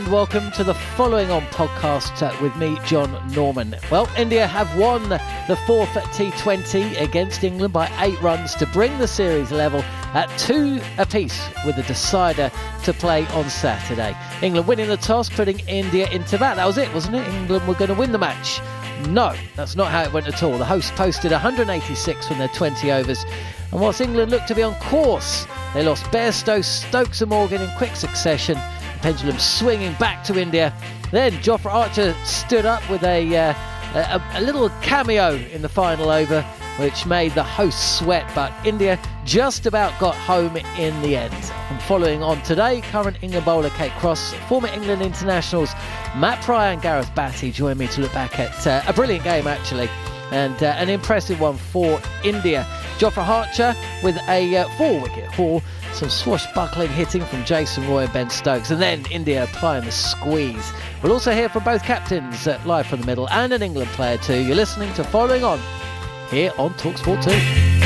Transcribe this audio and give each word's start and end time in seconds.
And 0.00 0.12
welcome 0.12 0.50
to 0.52 0.64
the 0.64 0.72
following 0.72 1.30
on 1.30 1.42
podcast 1.48 2.40
with 2.40 2.54
me, 2.56 2.78
John 2.86 3.10
Norman. 3.34 3.76
Well, 3.90 4.08
India 4.16 4.46
have 4.46 4.78
won 4.78 5.08
the 5.10 5.58
fourth 5.66 5.90
T20 5.90 7.00
against 7.00 7.44
England 7.44 7.74
by 7.74 7.90
eight 7.98 8.20
runs 8.22 8.54
to 8.56 8.66
bring 8.66 8.96
the 8.98 9.06
series 9.06 9.50
level 9.50 9.82
at 10.14 10.26
two 10.38 10.80
apiece 10.96 11.48
with 11.66 11.76
a 11.76 11.82
decider 11.82 12.50
to 12.84 12.92
play 12.94 13.26
on 13.28 13.50
Saturday. 13.50 14.16
England 14.40 14.66
winning 14.66 14.88
the 14.88 14.96
toss, 14.96 15.28
putting 15.28 15.58
India 15.68 16.08
into 16.10 16.38
bat. 16.38 16.56
That 16.56 16.66
was 16.66 16.78
it, 16.78 16.92
wasn't 16.94 17.16
it? 17.16 17.28
England 17.34 17.66
were 17.68 17.74
going 17.74 17.88
to 17.88 17.94
win 17.94 18.12
the 18.12 18.18
match. 18.18 18.60
No, 19.08 19.34
that's 19.56 19.76
not 19.76 19.90
how 19.90 20.02
it 20.02 20.12
went 20.12 20.28
at 20.28 20.42
all. 20.42 20.56
The 20.56 20.64
hosts 20.64 20.92
posted 20.92 21.32
186 21.32 22.28
from 22.28 22.38
their 22.38 22.48
20 22.48 22.90
overs. 22.90 23.24
And 23.70 23.80
whilst 23.80 24.00
England 24.00 24.30
looked 24.30 24.48
to 24.48 24.54
be 24.54 24.62
on 24.62 24.74
course, 24.76 25.46
they 25.74 25.84
lost 25.84 26.04
Bairstow, 26.04 26.64
Stokes 26.64 27.20
and 27.20 27.30
Morgan 27.30 27.60
in 27.60 27.70
quick 27.76 27.96
succession 27.96 28.58
pendulum 29.02 29.38
swinging 29.38 29.94
back 29.94 30.24
to 30.24 30.38
India. 30.38 30.72
Then 31.10 31.32
Jofra 31.34 31.72
Archer 31.72 32.14
stood 32.24 32.66
up 32.66 32.88
with 32.88 33.02
a, 33.02 33.36
uh, 33.36 33.54
a, 33.94 34.22
a 34.34 34.40
little 34.40 34.68
cameo 34.82 35.34
in 35.34 35.62
the 35.62 35.68
final 35.68 36.10
over, 36.10 36.42
which 36.78 37.06
made 37.06 37.32
the 37.32 37.42
hosts 37.42 37.98
sweat, 37.98 38.30
but 38.34 38.52
India 38.64 38.98
just 39.24 39.66
about 39.66 39.98
got 40.00 40.14
home 40.14 40.56
in 40.56 41.02
the 41.02 41.16
end. 41.16 41.34
And 41.70 41.82
following 41.82 42.22
on 42.22 42.42
today, 42.42 42.80
current 42.80 43.16
England 43.22 43.44
bowler 43.44 43.70
Kate 43.70 43.92
Cross, 43.92 44.34
former 44.48 44.68
England 44.68 45.02
internationals 45.02 45.72
Matt 46.16 46.42
Prior 46.42 46.72
and 46.72 46.82
Gareth 46.82 47.14
Batty 47.14 47.52
join 47.52 47.78
me 47.78 47.86
to 47.88 48.00
look 48.00 48.12
back 48.12 48.38
at 48.38 48.66
uh, 48.66 48.82
a 48.86 48.92
brilliant 48.92 49.24
game 49.24 49.46
actually 49.46 49.88
and 50.32 50.62
uh, 50.62 50.74
an 50.78 50.88
impressive 50.88 51.40
one 51.40 51.56
for 51.56 52.00
India. 52.24 52.66
Jofra 52.98 53.26
Archer 53.26 53.74
with 54.02 54.16
a 54.28 54.56
uh, 54.56 54.68
four 54.76 55.00
wicket 55.00 55.26
haul, 55.32 55.62
some 55.92 56.08
swashbuckling 56.08 56.88
hitting 56.88 57.24
from 57.24 57.44
Jason 57.44 57.88
Roy 57.88 58.04
and 58.04 58.12
Ben 58.12 58.30
Stokes, 58.30 58.70
and 58.70 58.80
then 58.80 59.04
India 59.10 59.44
applying 59.44 59.84
the 59.84 59.92
squeeze. 59.92 60.72
We'll 61.02 61.12
also 61.12 61.32
hear 61.32 61.48
from 61.48 61.64
both 61.64 61.82
captains 61.82 62.46
uh, 62.46 62.60
live 62.64 62.86
from 62.86 63.00
the 63.00 63.06
middle 63.06 63.28
and 63.30 63.52
an 63.52 63.62
England 63.62 63.90
player 63.90 64.18
too. 64.18 64.42
You're 64.42 64.56
listening 64.56 64.92
to 64.94 65.04
Following 65.04 65.44
On 65.44 65.60
here 66.30 66.52
on 66.58 66.74
Talksport 66.74 67.24
2. 67.24 67.80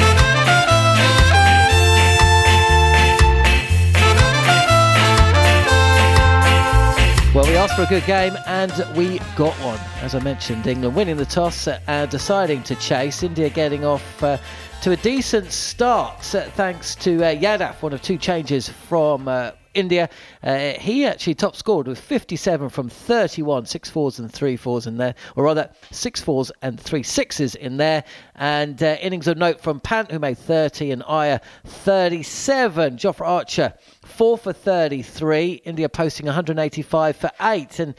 Well, 7.34 7.44
we 7.46 7.56
asked 7.56 7.74
for 7.74 7.82
a 7.82 7.86
good 7.86 8.06
game 8.06 8.38
and 8.46 8.72
we 8.94 9.18
got 9.34 9.54
one. 9.54 9.80
As 10.02 10.14
I 10.14 10.20
mentioned, 10.20 10.68
England 10.68 10.94
winning 10.94 11.16
the 11.16 11.26
toss 11.26 11.66
and 11.66 12.08
deciding 12.08 12.62
to 12.62 12.76
chase. 12.76 13.24
India 13.24 13.50
getting 13.50 13.84
off 13.84 14.22
uh, 14.22 14.38
to 14.84 14.90
a 14.90 14.96
decent 14.96 15.50
start 15.50 16.22
thanks 16.22 16.94
to 16.94 17.24
uh, 17.24 17.34
Yadav, 17.34 17.80
one 17.80 17.94
of 17.94 18.02
two 18.02 18.18
changes 18.18 18.68
from 18.68 19.26
uh, 19.28 19.52
India. 19.72 20.10
Uh, 20.42 20.74
he 20.74 21.06
actually 21.06 21.34
top 21.34 21.56
scored 21.56 21.88
with 21.88 21.98
57 21.98 22.68
from 22.68 22.90
31, 22.90 23.64
six 23.64 23.88
fours 23.88 24.18
and 24.18 24.30
three 24.30 24.58
fours 24.58 24.86
in 24.86 24.98
there, 24.98 25.14
or 25.36 25.44
rather 25.44 25.70
six 25.90 26.20
fours 26.20 26.52
and 26.60 26.78
three 26.78 27.02
sixes 27.02 27.54
in 27.54 27.78
there. 27.78 28.04
And 28.34 28.82
uh, 28.82 28.98
innings 29.00 29.26
of 29.26 29.38
note 29.38 29.58
from 29.58 29.80
Pant, 29.80 30.10
who 30.10 30.18
made 30.18 30.36
30, 30.36 30.90
and 30.90 31.02
Iyer 31.08 31.40
37. 31.64 32.98
Jofra 32.98 33.26
Archer, 33.26 33.72
four 34.02 34.36
for 34.36 34.52
33. 34.52 35.62
India 35.64 35.88
posting 35.88 36.26
185 36.26 37.16
for 37.16 37.30
eight. 37.40 37.78
And 37.78 37.94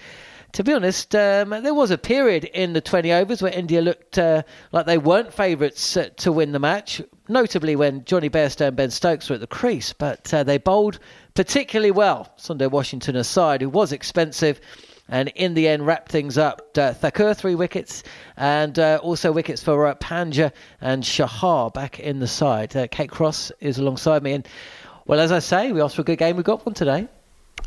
to 0.56 0.64
be 0.64 0.72
honest, 0.72 1.14
um, 1.14 1.50
there 1.50 1.74
was 1.74 1.92
a 1.92 1.98
period 1.98 2.46
in 2.46 2.72
the 2.72 2.80
20 2.80 3.12
overs 3.12 3.42
where 3.42 3.52
India 3.52 3.82
looked 3.82 4.18
uh, 4.18 4.42
like 4.72 4.86
they 4.86 4.98
weren't 4.98 5.34
favourites 5.34 5.98
uh, 5.98 6.08
to 6.16 6.32
win 6.32 6.54
the 6.54 6.60
match, 6.60 7.02
notably 7.28 7.76
when 7.76 8.06
Johnny 8.06 8.30
Bairstow 8.30 8.70
and 8.70 8.78
Ben 8.78 8.90
Stokes 8.90 9.30
were 9.30 9.34
at 9.34 9.42
the 9.42 9.48
crease. 9.48 9.92
But 9.92 10.34
uh, 10.34 10.44
they 10.44 10.58
bowled 10.58 11.00
particularly 11.34 11.92
well. 11.92 12.32
Sundar 12.38 12.72
Washington 12.72 13.18
aside, 13.18 13.62
who 13.62 13.70
was 13.70 13.92
expensive. 13.92 14.62
And 15.10 15.28
in 15.36 15.56
the 15.56 15.68
end, 15.68 15.86
wrapped 15.86 16.10
things 16.10 16.38
up. 16.38 16.78
Uh, 16.78 16.94
Thakur, 16.94 17.34
three 17.34 17.56
wickets, 17.56 18.04
and 18.38 18.80
uh, 18.80 19.00
also 19.04 19.34
wickets 19.34 19.62
for 19.62 19.86
uh, 19.88 19.96
Pandya 19.96 20.54
and 20.80 21.04
Chahar 21.04 21.70
back 21.74 22.00
in 22.00 22.20
the 22.20 22.28
side. 22.28 22.72
Kate 22.92 23.12
Cross 23.12 23.52
is 23.60 23.78
alongside 23.78 24.24
me. 24.24 24.32
And, 24.32 24.48
well, 25.06 25.20
as 25.20 25.34
I 25.34 25.40
say, 25.40 25.74
we 25.74 25.82
asked 25.82 25.98
for 25.98 26.02
a 26.02 26.06
good 26.06 26.18
game. 26.18 26.38
We 26.38 26.44
got 26.44 26.66
one 26.66 26.76
today. 26.76 27.10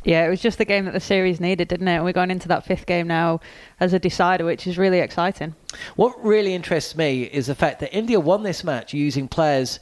Yeah, 0.04 0.26
it 0.26 0.30
was 0.30 0.40
just 0.40 0.58
the 0.58 0.64
game 0.64 0.84
that 0.84 0.94
the 0.94 1.00
series 1.00 1.40
needed, 1.40 1.68
didn't 1.68 1.88
it? 1.88 1.96
And 1.96 2.04
we're 2.04 2.12
going 2.12 2.30
into 2.30 2.48
that 2.48 2.64
fifth 2.64 2.86
game 2.86 3.08
now 3.08 3.40
as 3.80 3.92
a 3.92 3.98
decider, 3.98 4.44
which 4.44 4.66
is 4.66 4.78
really 4.78 5.00
exciting. 5.00 5.54
What 5.96 6.22
really 6.24 6.54
interests 6.54 6.96
me 6.96 7.24
is 7.24 7.46
the 7.46 7.54
fact 7.54 7.80
that 7.80 7.94
India 7.94 8.20
won 8.20 8.42
this 8.42 8.62
match 8.62 8.94
using 8.94 9.28
players 9.28 9.80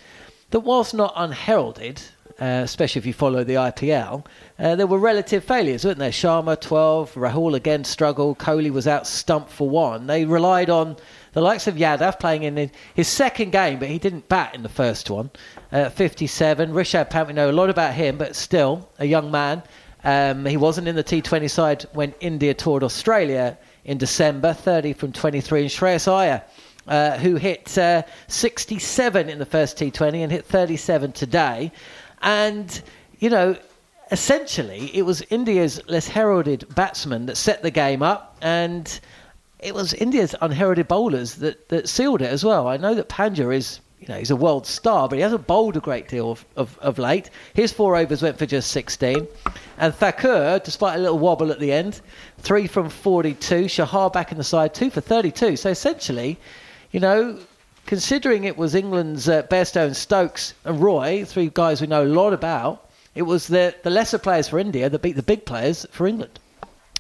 that, 0.50 0.60
whilst 0.60 0.94
not 0.94 1.12
unheralded, 1.16 2.00
uh, 2.41 2.60
especially 2.65 2.99
if 2.99 3.06
you 3.06 3.12
follow 3.12 3.44
the 3.44 3.54
IPL, 3.54 4.27
uh, 4.59 4.75
there 4.75 4.87
were 4.87 4.99
relative 4.99 5.44
failures, 5.44 5.84
weren't 5.84 5.99
there? 5.99 6.10
Sharma, 6.10 6.60
12, 6.60 7.15
Rahul 7.15 7.54
again 7.54 7.84
struggled, 7.84 8.38
Kohli 8.38 8.71
was 8.71 8.87
out 8.87 9.07
stumped 9.07 9.51
for 9.51 9.69
one. 9.69 10.07
They 10.07 10.24
relied 10.24 10.71
on 10.71 10.97
the 11.33 11.41
likes 11.41 11.66
of 11.66 11.74
Yadav 11.74 12.19
playing 12.19 12.45
in 12.45 12.71
his 12.95 13.09
second 13.09 13.53
game, 13.53 13.78
but 13.78 13.89
he 13.89 13.98
didn't 13.98 14.28
bat 14.28 14.54
in 14.54 14.62
the 14.62 14.69
first 14.69 15.10
one. 15.10 15.30
Uh, 15.72 15.91
57, 15.91 16.72
Rishabh 16.72 17.10
Pant, 17.10 17.28
we 17.28 17.34
know 17.34 17.51
a 17.51 17.53
lot 17.53 17.71
about 17.71 17.95
him, 17.95 18.16
but 18.16 18.36
still 18.36 18.89
a 18.98 19.04
young 19.04 19.30
man. 19.30 19.62
Um, 20.07 20.47
he 20.47 20.57
wasn't 20.57 20.87
in 20.87 20.95
the 20.95 21.03
T20 21.03 21.51
side 21.51 21.85
when 21.93 22.15
India 22.21 22.55
toured 22.55 22.85
Australia 22.85 23.59
in 23.85 23.99
December, 23.99 24.53
30 24.53 24.93
from 24.93 25.11
23, 25.11 25.63
and 25.63 25.71
Shreyas 25.71 26.07
Iyer. 26.07 26.43
Uh, 26.87 27.19
who 27.19 27.35
hit 27.35 27.77
uh, 27.77 28.05
67 28.29 29.29
in 29.29 29.41
the 29.41 29.45
first 29.45 29.77
T20 29.77 30.19
and 30.19 30.31
hit 30.31 30.45
37 30.45 31.11
today. 31.11 31.73
And, 32.23 32.81
you 33.19 33.29
know, 33.29 33.57
essentially 34.13 34.97
it 34.97 35.03
was 35.03 35.21
India's 35.23 35.81
less 35.89 36.07
heralded 36.07 36.73
batsman 36.77 37.27
that 37.27 37.37
set 37.37 37.65
the 37.65 37.73
game 37.73 38.05
up, 38.05 38.37
and 38.41 39.01
it 39.59 39.75
was 39.75 39.95
India's 39.95 40.37
unheralded 40.41 40.87
bowlers 40.87 41.35
that, 41.37 41.69
that 41.71 41.89
sealed 41.89 42.23
it 42.23 42.31
as 42.31 42.45
well. 42.45 42.69
I 42.69 42.77
know 42.77 42.95
that 42.95 43.09
Pandya 43.09 43.53
is 43.53 43.81
you 44.01 44.09
know, 44.09 44.19
he's 44.19 44.31
a 44.31 44.37
world 44.37 44.67
star, 44.67 45.09
but 45.09 45.17
he 45.17 45.23
hasn't 45.23 45.47
bowled 45.47 45.77
a 45.77 45.81
great 45.81 46.09
deal 46.09 46.31
of, 46.31 46.45
of, 46.57 46.79
of 46.79 46.99
late. 46.99 47.31
His 47.55 47.73
four 47.73 47.97
overs 47.97 48.23
went 48.23 48.39
for 48.39 48.47
just 48.47 48.71
16. 48.71 49.27
And 49.78 49.95
Thakur, 49.95 50.61
despite 50.65 50.99
a 50.99 51.03
little 51.03 51.19
wobble 51.19 51.51
at 51.51 51.61
the 51.61 51.73
end, 51.73 52.01
three 52.39 52.67
from 52.67 52.89
42. 52.89 53.69
Chahar 53.69 54.11
back 54.11 54.33
in 54.33 54.39
the 54.39 54.45
side, 54.45 54.75
two 54.75 54.91
for 54.91 55.01
32. 55.01 55.57
So 55.57 55.71
essentially, 55.71 56.39
you 56.93 57.01
know, 57.01 57.39
considering 57.87 58.45
it 58.45 58.57
was 58.57 58.75
England's 58.75 59.28
uh, 59.28 59.43
Bairstow, 59.45 59.95
Stokes, 59.95 60.55
and 60.65 60.81
Roy, 60.81 61.25
three 61.25 61.51
guys 61.53 61.81
we 61.81 61.87
know 61.87 62.05
a 62.05 62.07
lot 62.07 62.33
about, 62.33 62.89
it 63.15 63.23
was 63.23 63.49
the, 63.49 63.75
the 63.83 63.91
lesser 63.91 64.19
players 64.19 64.49
for 64.49 64.59
India 64.59 64.89
that 64.89 65.03
beat 65.03 65.17
the 65.17 65.23
big 65.23 65.45
players 65.47 65.87
for 65.91 66.07
England. 66.07 66.39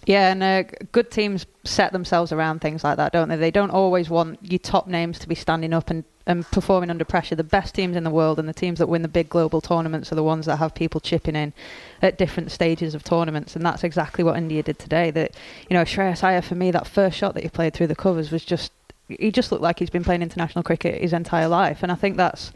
Yeah, 0.06 0.30
and 0.30 0.42
uh, 0.42 0.62
good 0.92 1.10
teams 1.10 1.46
set 1.64 1.92
themselves 1.92 2.30
around 2.30 2.60
things 2.60 2.84
like 2.84 2.96
that, 2.98 3.12
don't 3.12 3.28
they? 3.28 3.36
They 3.36 3.50
don't 3.50 3.70
always 3.70 4.08
want 4.08 4.38
your 4.42 4.60
top 4.60 4.86
names 4.86 5.18
to 5.18 5.28
be 5.28 5.34
standing 5.34 5.72
up 5.72 5.90
and, 5.90 6.04
and 6.26 6.44
performing 6.50 6.90
under 6.90 7.04
pressure. 7.04 7.34
The 7.34 7.44
best 7.44 7.74
teams 7.74 7.96
in 7.96 8.04
the 8.04 8.10
world 8.10 8.38
and 8.38 8.48
the 8.48 8.52
teams 8.54 8.78
that 8.78 8.88
win 8.88 9.02
the 9.02 9.08
big 9.08 9.28
global 9.28 9.60
tournaments 9.60 10.10
are 10.10 10.16
the 10.16 10.22
ones 10.22 10.46
that 10.46 10.56
have 10.56 10.74
people 10.74 11.00
chipping 11.00 11.36
in 11.36 11.52
at 12.02 12.18
different 12.18 12.50
stages 12.50 12.94
of 12.94 13.04
tournaments, 13.04 13.54
and 13.54 13.64
that's 13.64 13.84
exactly 13.84 14.24
what 14.24 14.36
India 14.36 14.62
did 14.62 14.78
today. 14.78 15.10
That 15.10 15.34
you 15.68 15.74
know, 15.74 15.84
Shreyas 15.84 16.24
Iyer 16.24 16.42
for 16.42 16.54
me, 16.54 16.70
that 16.72 16.86
first 16.86 17.16
shot 17.16 17.34
that 17.34 17.42
he 17.42 17.48
played 17.48 17.74
through 17.74 17.86
the 17.88 17.96
covers 17.96 18.30
was 18.30 18.44
just 18.44 18.72
he 19.08 19.30
just 19.30 19.52
looked 19.52 19.62
like 19.62 19.78
he's 19.78 19.90
been 19.90 20.04
playing 20.04 20.22
international 20.22 20.64
cricket 20.64 21.00
his 21.00 21.12
entire 21.12 21.48
life, 21.48 21.82
and 21.82 21.92
I 21.92 21.94
think 21.94 22.16
that's 22.16 22.52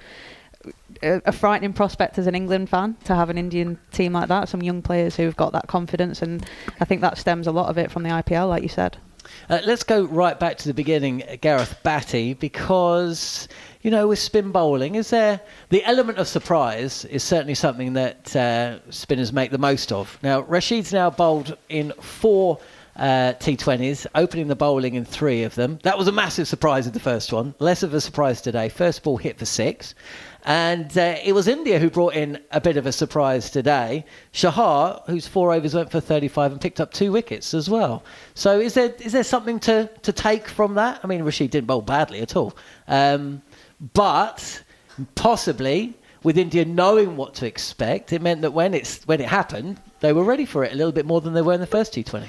a, 1.03 1.33
frightening 1.33 1.73
prospect 1.73 2.19
as 2.19 2.27
an 2.27 2.35
England 2.35 2.69
fan 2.69 2.97
to 3.05 3.15
have 3.15 3.31
an 3.31 3.39
Indian 3.39 3.79
team 3.93 4.13
like 4.13 4.29
that. 4.29 4.49
Some 4.49 4.63
young 4.63 4.83
players 4.83 5.17
who've 5.17 5.37
got 5.37 5.53
that 5.53 5.69
confidence, 5.69 6.23
and 6.23 6.45
I 6.81 6.85
think 6.85 7.01
that 7.01 7.19
stems 7.19 7.47
a 7.47 7.53
lot 7.53 7.69
of 7.69 7.79
it 7.79 7.91
from 7.91 8.03
the 8.03 8.11
IPL, 8.11 8.49
like 8.49 8.63
you 8.63 8.69
said. 8.69 8.99
Uh, 9.49 9.61
let's 9.65 9.83
go 9.83 10.05
right 10.05 10.39
back 10.39 10.57
to 10.59 10.69
the 10.69 10.75
beginning, 10.75 11.23
Gareth 11.41 11.77
Batty, 11.83 12.35
because 12.35 13.49
you 13.83 13.91
know 13.91 14.09
with 14.09 14.19
spin 14.19 14.53
bowling, 14.53 14.95
is 14.95 15.11
there 15.11 15.41
the 15.71 15.85
element 15.85 16.19
of 16.19 16.29
surprise 16.29 17.05
is 17.07 17.23
certainly 17.23 17.55
something 17.55 17.95
that 17.95 18.35
uh, 18.37 18.79
spinners 18.91 19.33
make 19.33 19.51
the 19.51 19.59
most 19.59 19.93
of. 19.93 20.19
Now 20.23 20.43
Rashid's 20.43 20.93
now 20.93 21.11
bowled 21.11 21.57
in 21.69 21.93
four 22.01 22.59
uh, 22.97 23.33
T20s, 23.41 24.07
opening 24.15 24.49
the 24.49 24.57
bowling 24.57 24.95
in 24.95 25.05
three 25.05 25.43
of 25.43 25.55
them. 25.55 25.79
That 25.83 25.97
was 25.97 26.09
a 26.09 26.13
massive 26.13 26.47
surprise 26.47 26.87
in 26.87 26.93
the 26.93 27.01
first 27.01 27.33
one. 27.33 27.55
Less 27.59 27.83
of 27.83 27.95
a 27.95 28.01
surprise 28.01 28.41
today. 28.43 28.69
First 28.69 29.03
ball 29.03 29.17
hit 29.17 29.39
for 29.39 29.47
six. 29.47 29.95
And 30.45 30.97
uh, 30.97 31.17
it 31.23 31.35
was 31.35 31.49
India 31.49 31.79
who 31.79 31.91
brought 31.91 32.15
in 32.15 32.41
a 32.51 32.61
bit 32.61 32.77
of 32.77 32.87
a 32.87 32.93
surprise 32.93 33.51
today. 33.51 34.05
Chahar, 34.33 35.03
whose 35.07 35.27
four 35.27 35.53
overs 35.53 35.75
went 35.75 35.91
for 35.91 36.01
35 36.01 36.53
and 36.53 36.61
picked 36.61 36.81
up 36.81 36.93
two 36.93 37.13
wickets 37.13 37.53
as 37.53 37.69
well. 37.69 38.03
So 38.35 38.59
is 38.59 38.75
there 38.75 38.95
is 39.01 39.13
there 39.13 39.25
something 39.25 39.61
to, 39.61 39.91
to 40.03 40.13
take 40.13 40.49
from 40.49 40.75
that? 40.75 41.01
I 41.03 41.07
mean, 41.07 41.23
Rashid 41.23 41.51
didn't 41.51 41.67
bowl 41.67 41.83
badly 41.83 42.21
at 42.21 42.37
all. 42.37 42.57
Um, 42.89 43.43
but 43.95 44.63
possibly 45.15 45.95
with 46.23 46.37
India 46.37 46.65
knowing 46.65 47.17
what 47.17 47.35
to 47.35 47.47
expect, 47.47 48.13
it 48.13 48.23
meant 48.23 48.43
that 48.43 48.53
when, 48.53 48.75
it's, 48.75 49.07
when 49.07 49.21
it 49.21 49.29
happened, 49.29 49.81
they 50.01 50.13
were 50.13 50.25
ready 50.25 50.45
for 50.45 50.65
it 50.65 50.73
a 50.73 50.77
little 50.77 50.93
bit 50.93 51.07
more 51.07 51.21
than 51.21 51.33
they 51.33 51.43
were 51.43 51.55
in 51.55 51.61
the 51.61 51.67
first 51.67 51.95
T20. 51.95 52.29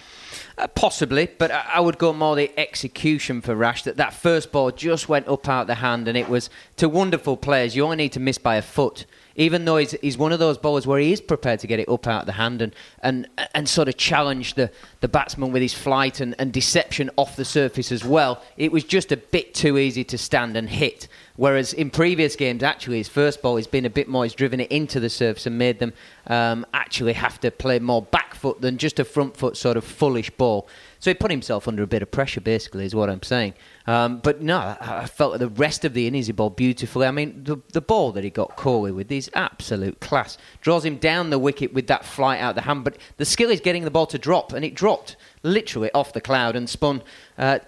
Uh, 0.58 0.68
possibly, 0.68 1.30
but 1.38 1.50
I, 1.50 1.80
would 1.80 1.98
go 1.98 2.12
more 2.12 2.36
the 2.36 2.52
execution 2.60 3.42
for 3.42 3.56
Rash. 3.56 3.84
That 3.84 3.98
that 3.98 4.14
first 4.14 4.52
ball 4.52 4.72
just 4.72 5.08
went 5.08 5.28
up 5.28 5.48
out 5.48 5.68
the 5.68 5.76
hand, 5.76 6.08
and 6.08 6.18
it 6.18 6.28
was 6.28 6.50
to 6.78 6.90
wonderful 6.90 7.38
players. 7.38 7.76
You 7.76 7.84
only 7.86 7.96
need 7.96 8.12
to 8.14 8.20
miss 8.20 8.38
by 8.38 8.58
a 8.58 8.62
foot 8.62 9.06
even 9.36 9.66
though 9.66 9.78
he's, 9.78 9.92
he's 10.02 10.18
one 10.18 10.32
of 10.32 10.40
those 10.40 10.58
bowlers 10.58 10.86
where 10.86 11.00
he 11.00 11.12
is 11.12 11.22
prepared 11.22 11.60
to 11.60 11.68
get 11.68 11.80
it 11.80 11.90
up 11.90 12.08
out 12.08 12.26
the 12.26 12.34
hand 12.34 12.62
and, 12.62 12.76
and, 13.02 13.28
and 13.54 13.68
sort 13.68 13.88
of 13.88 13.98
challenge 13.98 14.56
the, 14.56 14.70
the 15.00 15.08
batsman 15.08 15.52
with 15.52 15.62
his 15.62 15.74
flight 15.74 16.20
and, 16.20 16.36
and 16.38 16.52
deception 16.52 17.10
off 17.16 17.36
the 17.36 17.46
surface 17.46 17.92
as 17.92 18.04
well, 18.04 18.42
it 18.58 18.72
was 18.72 18.84
just 18.84 19.12
a 19.12 19.18
bit 19.18 19.54
too 19.54 19.78
easy 19.78 20.04
to 20.04 20.18
stand 20.18 20.58
and 20.58 20.70
hit. 20.70 21.08
Whereas 21.36 21.74
in 21.74 21.90
previous 21.90 22.36
games, 22.36 22.64
actually, 22.64 22.98
his 22.98 23.08
first 23.08 23.42
ball 23.42 23.56
has 23.56 23.68
been 23.68 23.86
a 23.86 23.90
bit 23.90 24.08
more, 24.08 24.24
he's 24.24 24.34
driven 24.34 24.60
it 24.60 24.72
into 24.72 25.00
the 25.00 25.10
surface 25.10 25.46
and 25.46 25.58
made 25.58 25.80
them 25.80 25.94
um, 26.28 26.66
actually 26.74 27.14
have 27.14 27.40
to 27.42 27.52
play 27.52 27.80
more 27.80 28.02
back 28.02 28.36
foot 28.36 28.62
than 28.62 28.78
just 28.78 29.00
a 29.00 29.06
front 29.06 29.38
foot 29.38 29.56
sort 29.56 29.78
of 29.78 29.84
foolish 29.84 30.30
ball. 30.32 30.68
So 31.00 31.10
he 31.10 31.16
put 31.16 31.32
himself 31.32 31.68
under 31.68 31.82
a 31.82 31.88
bit 31.88 32.04
of 32.04 32.12
pressure, 32.12 32.42
basically, 32.42 32.86
is 32.86 32.94
what 32.94 33.10
I'm 33.10 33.24
saying. 33.24 33.56
Um, 33.88 34.20
but 34.20 34.42
no, 34.42 34.78
I, 34.80 35.08
felt 35.08 35.40
the 35.40 35.48
rest 35.48 35.84
of 35.84 35.94
the 35.94 36.06
innings 36.06 36.28
he 36.28 36.34
bowled 36.34 36.56
beautifully. 36.56 37.08
I 37.08 37.12
mean, 37.12 37.44
the, 37.44 37.58
the 37.74 37.82
ball 37.82 38.12
that 38.12 38.24
he 38.24 38.30
got 38.30 38.56
Kohli 38.56 38.94
with 38.94 39.12
is 39.12 39.30
absolute 39.34 40.00
class. 40.00 40.38
Draws 40.62 40.86
him 40.86 40.98
down 40.98 41.32
the 41.32 41.40
wicket 41.40 41.74
with 41.74 41.88
that 41.88 42.06
flight 42.06 42.40
out 42.40 42.54
the 42.54 42.62
hand, 42.62 42.84
but 42.84 42.98
the 43.18 43.26
skill 43.26 43.50
is 43.50 43.60
getting 43.60 43.84
the 43.84 43.90
ball 43.90 44.06
to 44.08 44.20
drop, 44.20 44.54
and 44.54 44.64
it 44.64 44.76
dropped 44.76 45.16
literally 45.42 45.92
off 45.94 46.14
the 46.14 46.22
cloud 46.22 46.56
and 46.56 46.70
spun 46.70 47.02
uh, 47.40 47.60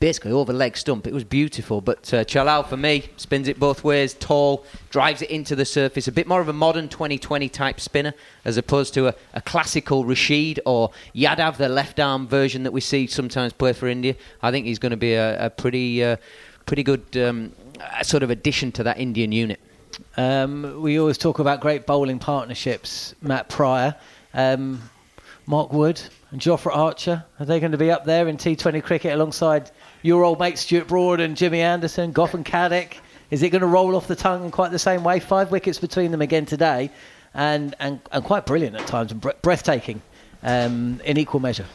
basically 0.00 0.32
over 0.32 0.52
leg 0.52 0.76
stump. 0.76 1.06
It 1.06 1.12
was 1.12 1.24
beautiful. 1.24 1.80
But 1.80 2.12
uh, 2.14 2.62
for 2.62 2.76
me, 2.76 3.08
spins 3.16 3.48
it 3.48 3.58
both 3.58 3.84
ways, 3.84 4.14
tall, 4.14 4.64
drives 4.90 5.22
it 5.22 5.30
into 5.30 5.56
the 5.56 5.64
surface. 5.64 6.08
A 6.08 6.12
bit 6.12 6.26
more 6.26 6.40
of 6.40 6.48
a 6.48 6.52
modern 6.52 6.88
2020 6.88 7.48
type 7.48 7.80
spinner 7.80 8.14
as 8.44 8.56
opposed 8.56 8.94
to 8.94 9.08
a, 9.08 9.14
a 9.34 9.40
classical 9.40 10.04
Rashid 10.04 10.60
or 10.66 10.90
Yadav, 11.14 11.56
the 11.56 11.68
left 11.68 12.00
arm 12.00 12.26
version 12.28 12.62
that 12.62 12.72
we 12.72 12.80
see 12.80 13.06
sometimes 13.06 13.52
play 13.52 13.72
for 13.72 13.88
India. 13.88 14.14
I 14.42 14.50
think 14.50 14.66
he's 14.66 14.78
going 14.78 14.90
to 14.90 14.96
be 14.96 15.14
a, 15.14 15.46
a 15.46 15.50
pretty, 15.50 16.04
uh, 16.04 16.16
pretty 16.66 16.82
good 16.82 17.04
um, 17.16 17.52
sort 18.02 18.22
of 18.22 18.30
addition 18.30 18.72
to 18.72 18.82
that 18.84 18.98
Indian 18.98 19.32
unit. 19.32 19.60
Um, 20.16 20.80
we 20.80 20.98
always 21.00 21.18
talk 21.18 21.38
about 21.38 21.60
great 21.60 21.86
bowling 21.86 22.18
partnerships, 22.18 23.14
Matt 23.20 23.48
Prior. 23.48 23.96
Um, 24.34 24.82
Mark 25.48 25.72
Wood 25.72 25.98
and 26.30 26.38
Jofra 26.38 26.76
Archer, 26.76 27.24
are 27.40 27.46
they 27.46 27.58
going 27.58 27.72
to 27.72 27.78
be 27.78 27.90
up 27.90 28.04
there 28.04 28.28
in 28.28 28.36
T20 28.36 28.82
cricket 28.82 29.14
alongside 29.14 29.70
your 30.02 30.24
old 30.24 30.38
mate 30.38 30.58
Stuart 30.58 30.88
Broad 30.88 31.20
and 31.20 31.36
Jimmy 31.36 31.60
Anderson, 31.60 32.12
Gough 32.12 32.34
and 32.34 32.44
Caddick. 32.44 32.94
Is 33.30 33.42
it 33.42 33.50
going 33.50 33.60
to 33.60 33.66
roll 33.66 33.94
off 33.94 34.06
the 34.06 34.16
tongue 34.16 34.44
in 34.44 34.50
quite 34.50 34.70
the 34.70 34.78
same 34.78 35.04
way? 35.04 35.20
Five 35.20 35.50
wickets 35.50 35.78
between 35.78 36.10
them 36.10 36.22
again 36.22 36.46
today, 36.46 36.90
and 37.34 37.74
and, 37.78 38.00
and 38.10 38.24
quite 38.24 38.46
brilliant 38.46 38.76
at 38.76 38.86
times 38.86 39.12
and 39.12 39.20
breathtaking 39.42 40.00
um, 40.42 41.00
in 41.04 41.18
equal 41.18 41.40
measure. 41.40 41.66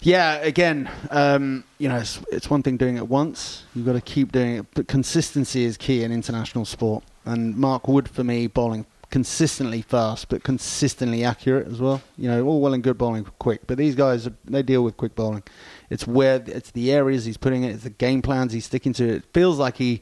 Yeah, 0.00 0.38
again, 0.38 0.90
um, 1.10 1.62
you 1.78 1.88
know, 1.88 1.98
it's, 1.98 2.20
it's 2.32 2.50
one 2.50 2.64
thing 2.64 2.76
doing 2.76 2.96
it 2.96 3.06
once. 3.06 3.64
You've 3.74 3.86
got 3.86 3.92
to 3.92 4.00
keep 4.00 4.32
doing 4.32 4.56
it, 4.56 4.66
but 4.74 4.88
consistency 4.88 5.64
is 5.64 5.76
key 5.76 6.02
in 6.02 6.10
international 6.10 6.64
sport. 6.64 7.04
And 7.24 7.56
Mark 7.56 7.86
Wood, 7.86 8.08
for 8.08 8.24
me, 8.24 8.48
bowling 8.48 8.86
consistently 9.12 9.82
fast, 9.82 10.28
but 10.30 10.42
consistently 10.42 11.22
accurate 11.22 11.68
as 11.68 11.78
well. 11.78 12.02
You 12.16 12.28
know, 12.28 12.44
all 12.44 12.60
well 12.60 12.74
and 12.74 12.82
good 12.82 12.98
bowling 12.98 13.24
quick, 13.38 13.60
but 13.68 13.78
these 13.78 13.94
guys 13.94 14.28
they 14.44 14.62
deal 14.62 14.82
with 14.82 14.96
quick 14.96 15.14
bowling. 15.14 15.44
It's 15.92 16.06
where 16.06 16.42
it's 16.46 16.70
the 16.70 16.90
areas 16.90 17.26
he's 17.26 17.36
putting 17.36 17.64
it, 17.64 17.72
it's 17.74 17.84
the 17.84 17.90
game 17.90 18.22
plans 18.22 18.54
he's 18.54 18.64
sticking 18.64 18.94
to. 18.94 19.16
It 19.16 19.24
feels 19.34 19.58
like 19.58 19.76
he 19.76 20.00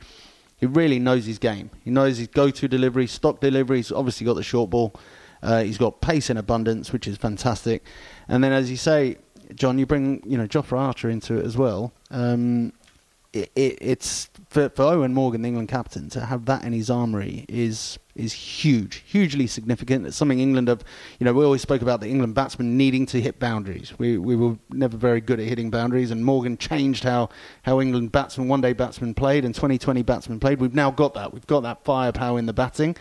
he 0.57 0.67
really 0.67 1.01
knows 1.01 1.27
his 1.27 1.39
game. 1.39 1.71
He 1.83 1.91
knows 1.91 2.19
his 2.19 2.29
go-to 2.29 2.69
delivery, 2.69 3.09
stock 3.09 3.41
delivery. 3.41 3.79
He's 3.79 3.91
obviously 3.91 4.25
got 4.25 4.35
the 4.35 4.45
short 4.45 4.71
ball. 4.71 4.95
Uh, 5.43 5.63
he's 5.63 5.79
got 5.79 6.01
pace 6.01 6.31
in 6.31 6.37
abundance, 6.37 6.93
which 6.93 7.09
is 7.09 7.17
fantastic. 7.17 7.83
And 8.29 8.45
then, 8.45 8.53
as 8.53 8.71
you 8.71 8.77
say, 8.77 9.17
John, 9.57 9.81
you 9.81 9.87
bring 9.87 10.23
you 10.25 10.39
know 10.39 10.47
Jofra 10.47 10.79
Archer 10.79 11.11
into 11.11 11.39
it 11.39 11.45
as 11.45 11.57
well. 11.57 11.93
Um, 12.13 12.73
it, 13.33 13.51
it, 13.55 13.79
it's 13.81 14.29
for, 14.49 14.69
for 14.71 14.85
Eoin 14.85 15.13
Morgan, 15.13 15.43
the 15.43 15.49
England 15.49 15.69
captain, 15.69 16.09
to 16.11 16.21
have 16.27 16.47
that 16.47 16.65
in 16.65 16.73
his 16.73 16.91
armoury 16.91 17.45
is 17.49 17.99
is 18.17 18.33
huge, 18.33 19.05
hugely 19.07 19.47
significant. 19.47 20.07
It's 20.07 20.17
something 20.17 20.41
England 20.41 20.69
have, 20.69 20.83
you 21.19 21.25
know, 21.25 21.33
we 21.33 21.45
always 21.45 21.63
spoke 21.63 21.81
about 21.81 22.01
the 22.01 22.09
England 22.09 22.35
batsmen 22.35 22.77
needing 22.77 23.07
to 23.07 23.21
hit 23.21 23.39
boundaries. 23.39 23.95
We 23.99 24.19
we 24.19 24.35
were 24.35 24.57
never 24.71 24.97
very 24.97 25.21
good 25.21 25.39
at 25.39 25.47
hitting 25.47 25.71
boundaries, 25.71 26.11
and 26.11 26.25
Morgan 26.25 26.59
changed 26.59 27.05
how 27.05 27.29
how 27.63 27.81
England 27.81 28.13
batsmen, 28.13 28.49
one 28.49 28.61
day 28.61 28.73
batsmen 28.73 29.15
played, 29.15 29.45
and 29.45 29.55
2020 29.55 30.03
batsmen 30.03 30.41
played. 30.41 30.61
We've 30.61 30.75
now 30.75 30.91
got 30.91 31.15
that. 31.15 31.33
We've 31.33 31.47
got 31.47 31.61
that 31.61 31.85
firepower 31.85 32.39
in 32.39 32.47
the 32.47 32.53
batting. 32.53 32.97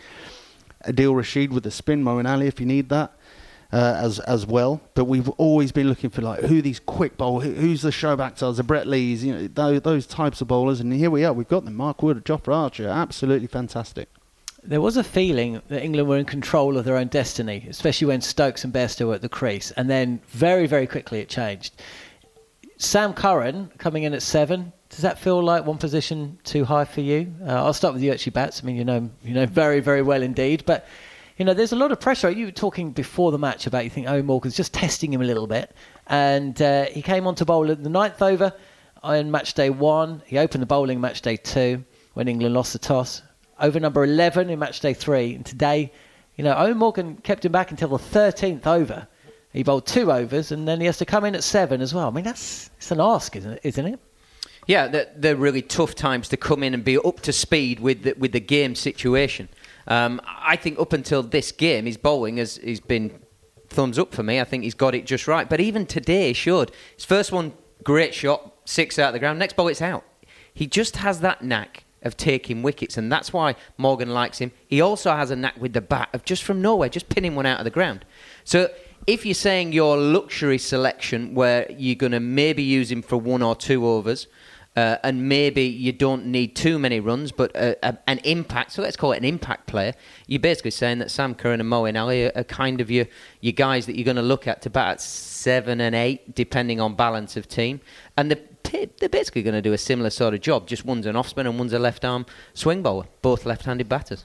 Adil 0.86 1.14
Rashid 1.14 1.52
with 1.52 1.64
the 1.64 1.70
spin, 1.70 2.02
Moeen 2.02 2.26
Ali 2.26 2.46
if 2.46 2.58
you 2.58 2.64
need 2.64 2.88
that 2.88 3.12
uh, 3.72 3.94
as 3.98 4.18
as 4.20 4.46
well. 4.46 4.80
But 4.94 5.04
we've 5.04 5.28
always 5.30 5.72
been 5.72 5.88
looking 5.88 6.10
for 6.10 6.22
like 6.22 6.40
who 6.40 6.62
these 6.62 6.80
quick 6.80 7.16
bowlers, 7.16 7.44
who, 7.44 7.52
who's 7.54 7.82
the 7.82 7.90
Shoaib 7.90 8.18
Akhtar, 8.18 8.54
the 8.56 8.62
Brett 8.62 8.86
Lees, 8.86 9.24
you 9.24 9.32
know 9.32 9.46
those, 9.48 9.80
those, 9.82 10.06
types 10.06 10.40
of 10.40 10.48
bowlers. 10.48 10.80
And 10.80 10.92
here 10.92 11.10
we 11.10 11.24
are, 11.24 11.32
we've 11.32 11.48
got 11.48 11.64
them. 11.64 11.76
Mark 11.76 12.02
Wood, 12.02 12.24
Jofra 12.24 12.54
Archer, 12.54 12.88
absolutely 12.88 13.48
fantastic. 13.48 14.08
There 14.62 14.80
was 14.80 14.96
a 14.96 15.04
feeling 15.04 15.62
that 15.68 15.82
England 15.82 16.08
were 16.08 16.18
in 16.18 16.26
control 16.26 16.76
of 16.76 16.84
their 16.84 16.96
own 16.96 17.08
destiny, 17.08 17.66
especially 17.68 18.08
when 18.08 18.20
Stokes 18.20 18.62
and 18.62 18.72
Bairstow 18.72 19.06
were 19.08 19.14
at 19.14 19.22
the 19.22 19.28
crease, 19.28 19.70
and 19.72 19.88
then 19.88 20.20
very 20.28 20.66
very 20.66 20.86
quickly 20.86 21.20
it 21.20 21.28
changed. 21.28 21.80
Sam 22.76 23.12
Curran 23.12 23.70
coming 23.76 24.04
in 24.04 24.14
at 24.14 24.22
seven. 24.22 24.72
Does 24.88 25.02
that 25.02 25.18
feel 25.18 25.42
like 25.42 25.66
one 25.66 25.78
position 25.78 26.38
too 26.44 26.64
high 26.64 26.86
for 26.86 27.02
you? 27.02 27.32
Uh, 27.46 27.64
I'll 27.64 27.74
start 27.74 27.94
with 27.94 28.02
you, 28.02 28.10
actually, 28.10 28.30
Bats. 28.30 28.62
I 28.62 28.66
mean, 28.66 28.74
you 28.74 28.84
know, 28.84 29.08
you 29.22 29.34
know 29.34 29.46
very, 29.46 29.80
very 29.80 30.02
well 30.02 30.22
indeed. 30.22 30.64
But 30.66 30.86
you 31.40 31.46
know, 31.46 31.54
there's 31.54 31.72
a 31.72 31.76
lot 31.76 31.90
of 31.90 31.98
pressure. 31.98 32.30
You 32.30 32.44
were 32.44 32.52
talking 32.52 32.90
before 32.92 33.32
the 33.32 33.38
match 33.38 33.66
about 33.66 33.84
you 33.84 33.88
think 33.88 34.06
Eoin 34.06 34.26
Morgan's 34.26 34.54
just 34.54 34.74
testing 34.74 35.10
him 35.10 35.22
a 35.22 35.24
little 35.24 35.46
bit, 35.46 35.74
and 36.06 36.60
uh, 36.60 36.84
he 36.84 37.00
came 37.00 37.26
on 37.26 37.34
to 37.36 37.46
bowl 37.46 37.70
at 37.70 37.82
the 37.82 37.88
ninth 37.88 38.20
over 38.20 38.52
on 39.02 39.30
match 39.30 39.54
day 39.54 39.70
one. 39.70 40.22
He 40.26 40.36
opened 40.36 40.60
the 40.60 40.66
bowling 40.66 41.00
match 41.00 41.22
day 41.22 41.38
two 41.38 41.82
when 42.12 42.28
England 42.28 42.54
lost 42.54 42.74
the 42.74 42.78
toss. 42.78 43.22
Over 43.58 43.80
number 43.80 44.04
11 44.04 44.50
in 44.50 44.58
match 44.58 44.80
day 44.80 44.92
three, 44.92 45.34
and 45.34 45.46
today, 45.46 45.90
you 46.36 46.44
know, 46.44 46.54
Eoin 46.54 46.76
Morgan 46.76 47.16
kept 47.16 47.46
him 47.46 47.52
back 47.52 47.70
until 47.70 47.88
the 47.88 47.96
13th 47.96 48.66
over. 48.66 49.08
He 49.54 49.62
bowled 49.62 49.86
two 49.86 50.12
overs, 50.12 50.52
and 50.52 50.68
then 50.68 50.78
he 50.78 50.84
has 50.84 50.98
to 50.98 51.06
come 51.06 51.24
in 51.24 51.34
at 51.34 51.42
seven 51.42 51.80
as 51.80 51.94
well. 51.94 52.08
I 52.08 52.10
mean, 52.10 52.24
that's 52.24 52.68
it's 52.76 52.90
an 52.90 53.00
ask, 53.00 53.34
isn't 53.34 53.52
it? 53.52 53.60
Isn't 53.62 53.86
it? 53.86 53.98
Yeah, 54.66 54.88
they're, 54.88 55.10
they're 55.16 55.36
really 55.36 55.62
tough 55.62 55.94
times 55.94 56.28
to 56.28 56.36
come 56.36 56.62
in 56.62 56.74
and 56.74 56.84
be 56.84 56.98
up 56.98 57.20
to 57.20 57.32
speed 57.32 57.80
with 57.80 58.02
the, 58.02 58.12
with 58.18 58.32
the 58.32 58.40
game 58.40 58.74
situation. 58.74 59.48
Um, 59.90 60.20
I 60.24 60.56
think 60.56 60.78
up 60.78 60.92
until 60.92 61.22
this 61.22 61.50
game, 61.52 61.84
his 61.84 61.96
bowling 61.96 62.38
has, 62.38 62.56
has 62.58 62.80
been 62.80 63.20
thumbs 63.68 63.98
up 63.98 64.14
for 64.14 64.22
me. 64.22 64.40
I 64.40 64.44
think 64.44 64.62
he's 64.62 64.74
got 64.74 64.94
it 64.94 65.04
just 65.04 65.26
right. 65.26 65.50
But 65.50 65.60
even 65.60 65.84
today, 65.84 66.28
he 66.28 66.32
showed 66.32 66.70
his 66.94 67.04
first 67.04 67.32
one, 67.32 67.52
great 67.82 68.14
shot, 68.14 68.54
six 68.64 68.98
out 68.98 69.08
of 69.08 69.12
the 69.14 69.18
ground. 69.18 69.40
Next 69.40 69.56
ball, 69.56 69.68
it's 69.68 69.82
out. 69.82 70.04
He 70.54 70.66
just 70.66 70.98
has 70.98 71.20
that 71.20 71.42
knack 71.42 71.84
of 72.02 72.16
taking 72.16 72.62
wickets, 72.62 72.96
and 72.96 73.10
that's 73.10 73.32
why 73.32 73.56
Morgan 73.76 74.10
likes 74.10 74.38
him. 74.38 74.52
He 74.68 74.80
also 74.80 75.12
has 75.12 75.30
a 75.30 75.36
knack 75.36 75.60
with 75.60 75.72
the 75.72 75.80
bat 75.80 76.08
of 76.12 76.24
just 76.24 76.44
from 76.44 76.62
nowhere, 76.62 76.88
just 76.88 77.08
pinning 77.08 77.34
one 77.34 77.44
out 77.44 77.58
of 77.58 77.64
the 77.64 77.70
ground. 77.70 78.04
So 78.44 78.70
if 79.06 79.26
you're 79.26 79.34
saying 79.34 79.72
your 79.72 79.96
luxury 79.96 80.58
selection, 80.58 81.34
where 81.34 81.70
you're 81.70 81.96
going 81.96 82.12
to 82.12 82.20
maybe 82.20 82.62
use 82.62 82.92
him 82.92 83.02
for 83.02 83.16
one 83.16 83.42
or 83.42 83.56
two 83.56 83.86
overs, 83.86 84.28
uh, 84.76 84.96
and 85.02 85.28
maybe 85.28 85.62
you 85.62 85.92
don't 85.92 86.26
need 86.26 86.54
too 86.54 86.78
many 86.78 87.00
runs, 87.00 87.32
but 87.32 87.54
uh, 87.56 87.74
a, 87.82 87.98
an 88.06 88.18
impact. 88.24 88.72
So 88.72 88.82
let's 88.82 88.96
call 88.96 89.12
it 89.12 89.18
an 89.18 89.24
impact 89.24 89.66
player. 89.66 89.94
You're 90.28 90.40
basically 90.40 90.70
saying 90.70 90.98
that 90.98 91.10
Sam 91.10 91.34
Curran 91.34 91.60
and 91.60 91.70
Moeen 91.70 92.00
Ali 92.00 92.26
are, 92.26 92.32
are 92.36 92.44
kind 92.44 92.80
of 92.80 92.90
your 92.90 93.06
your 93.40 93.52
guys 93.52 93.86
that 93.86 93.96
you're 93.96 94.04
going 94.04 94.16
to 94.16 94.22
look 94.22 94.46
at 94.46 94.62
to 94.62 94.70
bat 94.70 94.88
at 94.92 95.00
seven 95.00 95.80
and 95.80 95.94
eight, 95.94 96.34
depending 96.34 96.80
on 96.80 96.94
balance 96.94 97.36
of 97.36 97.48
team, 97.48 97.80
and 98.16 98.30
they're, 98.30 98.86
they're 98.98 99.08
basically 99.08 99.42
going 99.42 99.54
to 99.54 99.62
do 99.62 99.72
a 99.72 99.78
similar 99.78 100.10
sort 100.10 100.34
of 100.34 100.40
job. 100.40 100.68
Just 100.68 100.84
one's 100.84 101.06
an 101.06 101.16
off 101.16 101.28
spin 101.28 101.46
and 101.46 101.58
one's 101.58 101.72
a 101.72 101.78
left 101.78 102.04
arm 102.04 102.24
swing 102.54 102.82
bowler, 102.82 103.06
both 103.22 103.44
left-handed 103.44 103.88
batters. 103.88 104.24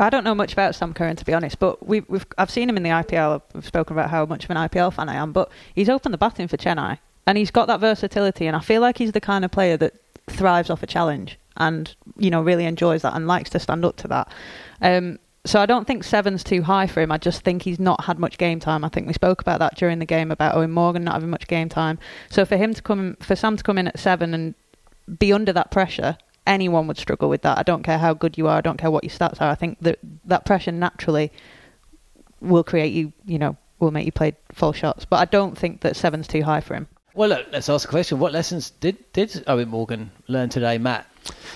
I 0.00 0.10
don't 0.10 0.24
know 0.24 0.34
much 0.34 0.52
about 0.52 0.74
Sam 0.74 0.92
Curran 0.92 1.14
to 1.16 1.24
be 1.24 1.32
honest, 1.32 1.60
but 1.60 1.86
we've, 1.86 2.04
we've 2.08 2.26
I've 2.36 2.50
seen 2.50 2.68
him 2.68 2.76
in 2.76 2.82
the 2.82 2.90
IPL. 2.90 3.42
We've 3.54 3.64
spoken 3.64 3.96
about 3.96 4.10
how 4.10 4.26
much 4.26 4.42
of 4.42 4.50
an 4.50 4.56
IPL 4.56 4.92
fan 4.92 5.08
I 5.08 5.14
am, 5.14 5.32
but 5.32 5.52
he's 5.72 5.88
opened 5.88 6.12
the 6.12 6.18
batting 6.18 6.48
for 6.48 6.56
Chennai 6.56 6.98
and 7.26 7.38
he's 7.38 7.50
got 7.50 7.66
that 7.66 7.80
versatility, 7.80 8.46
and 8.46 8.56
I 8.56 8.60
feel 8.60 8.80
like 8.80 8.98
he's 8.98 9.12
the 9.12 9.20
kind 9.20 9.44
of 9.44 9.50
player 9.50 9.76
that 9.78 9.94
thrives 10.26 10.70
off 10.70 10.82
a 10.82 10.86
challenge 10.86 11.38
and 11.56 11.94
you 12.16 12.30
know 12.30 12.42
really 12.42 12.64
enjoys 12.64 13.02
that 13.02 13.14
and 13.14 13.26
likes 13.26 13.50
to 13.50 13.58
stand 13.58 13.84
up 13.84 13.96
to 13.96 14.08
that. 14.08 14.28
Um, 14.80 15.18
so 15.46 15.60
I 15.60 15.66
don't 15.66 15.86
think 15.86 16.04
seven's 16.04 16.42
too 16.42 16.62
high 16.62 16.86
for 16.86 17.02
him. 17.02 17.12
I 17.12 17.18
just 17.18 17.42
think 17.42 17.62
he's 17.62 17.78
not 17.78 18.04
had 18.04 18.18
much 18.18 18.38
game 18.38 18.60
time. 18.60 18.84
I 18.84 18.88
think 18.88 19.06
we 19.06 19.12
spoke 19.12 19.42
about 19.42 19.58
that 19.58 19.76
during 19.76 19.98
the 19.98 20.06
game 20.06 20.30
about 20.30 20.54
Eoin 20.54 20.70
Morgan 20.70 21.04
not 21.04 21.14
having 21.14 21.28
much 21.28 21.46
game 21.46 21.68
time. 21.68 21.98
So 22.30 22.46
for 22.46 22.56
him 22.56 22.72
to 22.72 22.80
come, 22.80 23.16
for 23.20 23.36
Sam 23.36 23.56
to 23.58 23.62
come 23.62 23.76
in 23.76 23.88
at 23.88 23.98
seven 23.98 24.32
and 24.32 24.54
be 25.18 25.34
under 25.34 25.52
that 25.52 25.70
pressure, 25.70 26.16
anyone 26.46 26.86
would 26.86 26.96
struggle 26.96 27.28
with 27.28 27.42
that. 27.42 27.58
I 27.58 27.62
don't 27.62 27.82
care 27.82 27.98
how 27.98 28.14
good 28.14 28.38
you 28.38 28.48
are. 28.48 28.56
I 28.56 28.62
don't 28.62 28.78
care 28.78 28.90
what 28.90 29.04
your 29.04 29.10
stats 29.10 29.40
are. 29.42 29.50
I 29.50 29.54
think 29.54 29.78
that 29.80 29.98
that 30.24 30.46
pressure 30.46 30.72
naturally 30.72 31.30
will 32.40 32.64
create 32.64 32.94
you. 32.94 33.12
You 33.26 33.38
know, 33.38 33.56
will 33.80 33.90
make 33.90 34.06
you 34.06 34.12
play 34.12 34.34
full 34.52 34.72
shots. 34.72 35.04
But 35.04 35.16
I 35.16 35.26
don't 35.26 35.58
think 35.58 35.82
that 35.82 35.94
seven's 35.94 36.26
too 36.26 36.42
high 36.42 36.62
for 36.62 36.74
him. 36.74 36.88
Well, 37.14 37.28
look, 37.28 37.46
let's 37.52 37.68
ask 37.68 37.88
a 37.88 37.90
question. 37.90 38.18
What 38.18 38.32
lessons 38.32 38.70
did 38.70 38.96
did 39.12 39.30
Eoin 39.30 39.68
Morgan 39.68 40.10
learn 40.26 40.48
today, 40.48 40.78
Matt? 40.78 41.06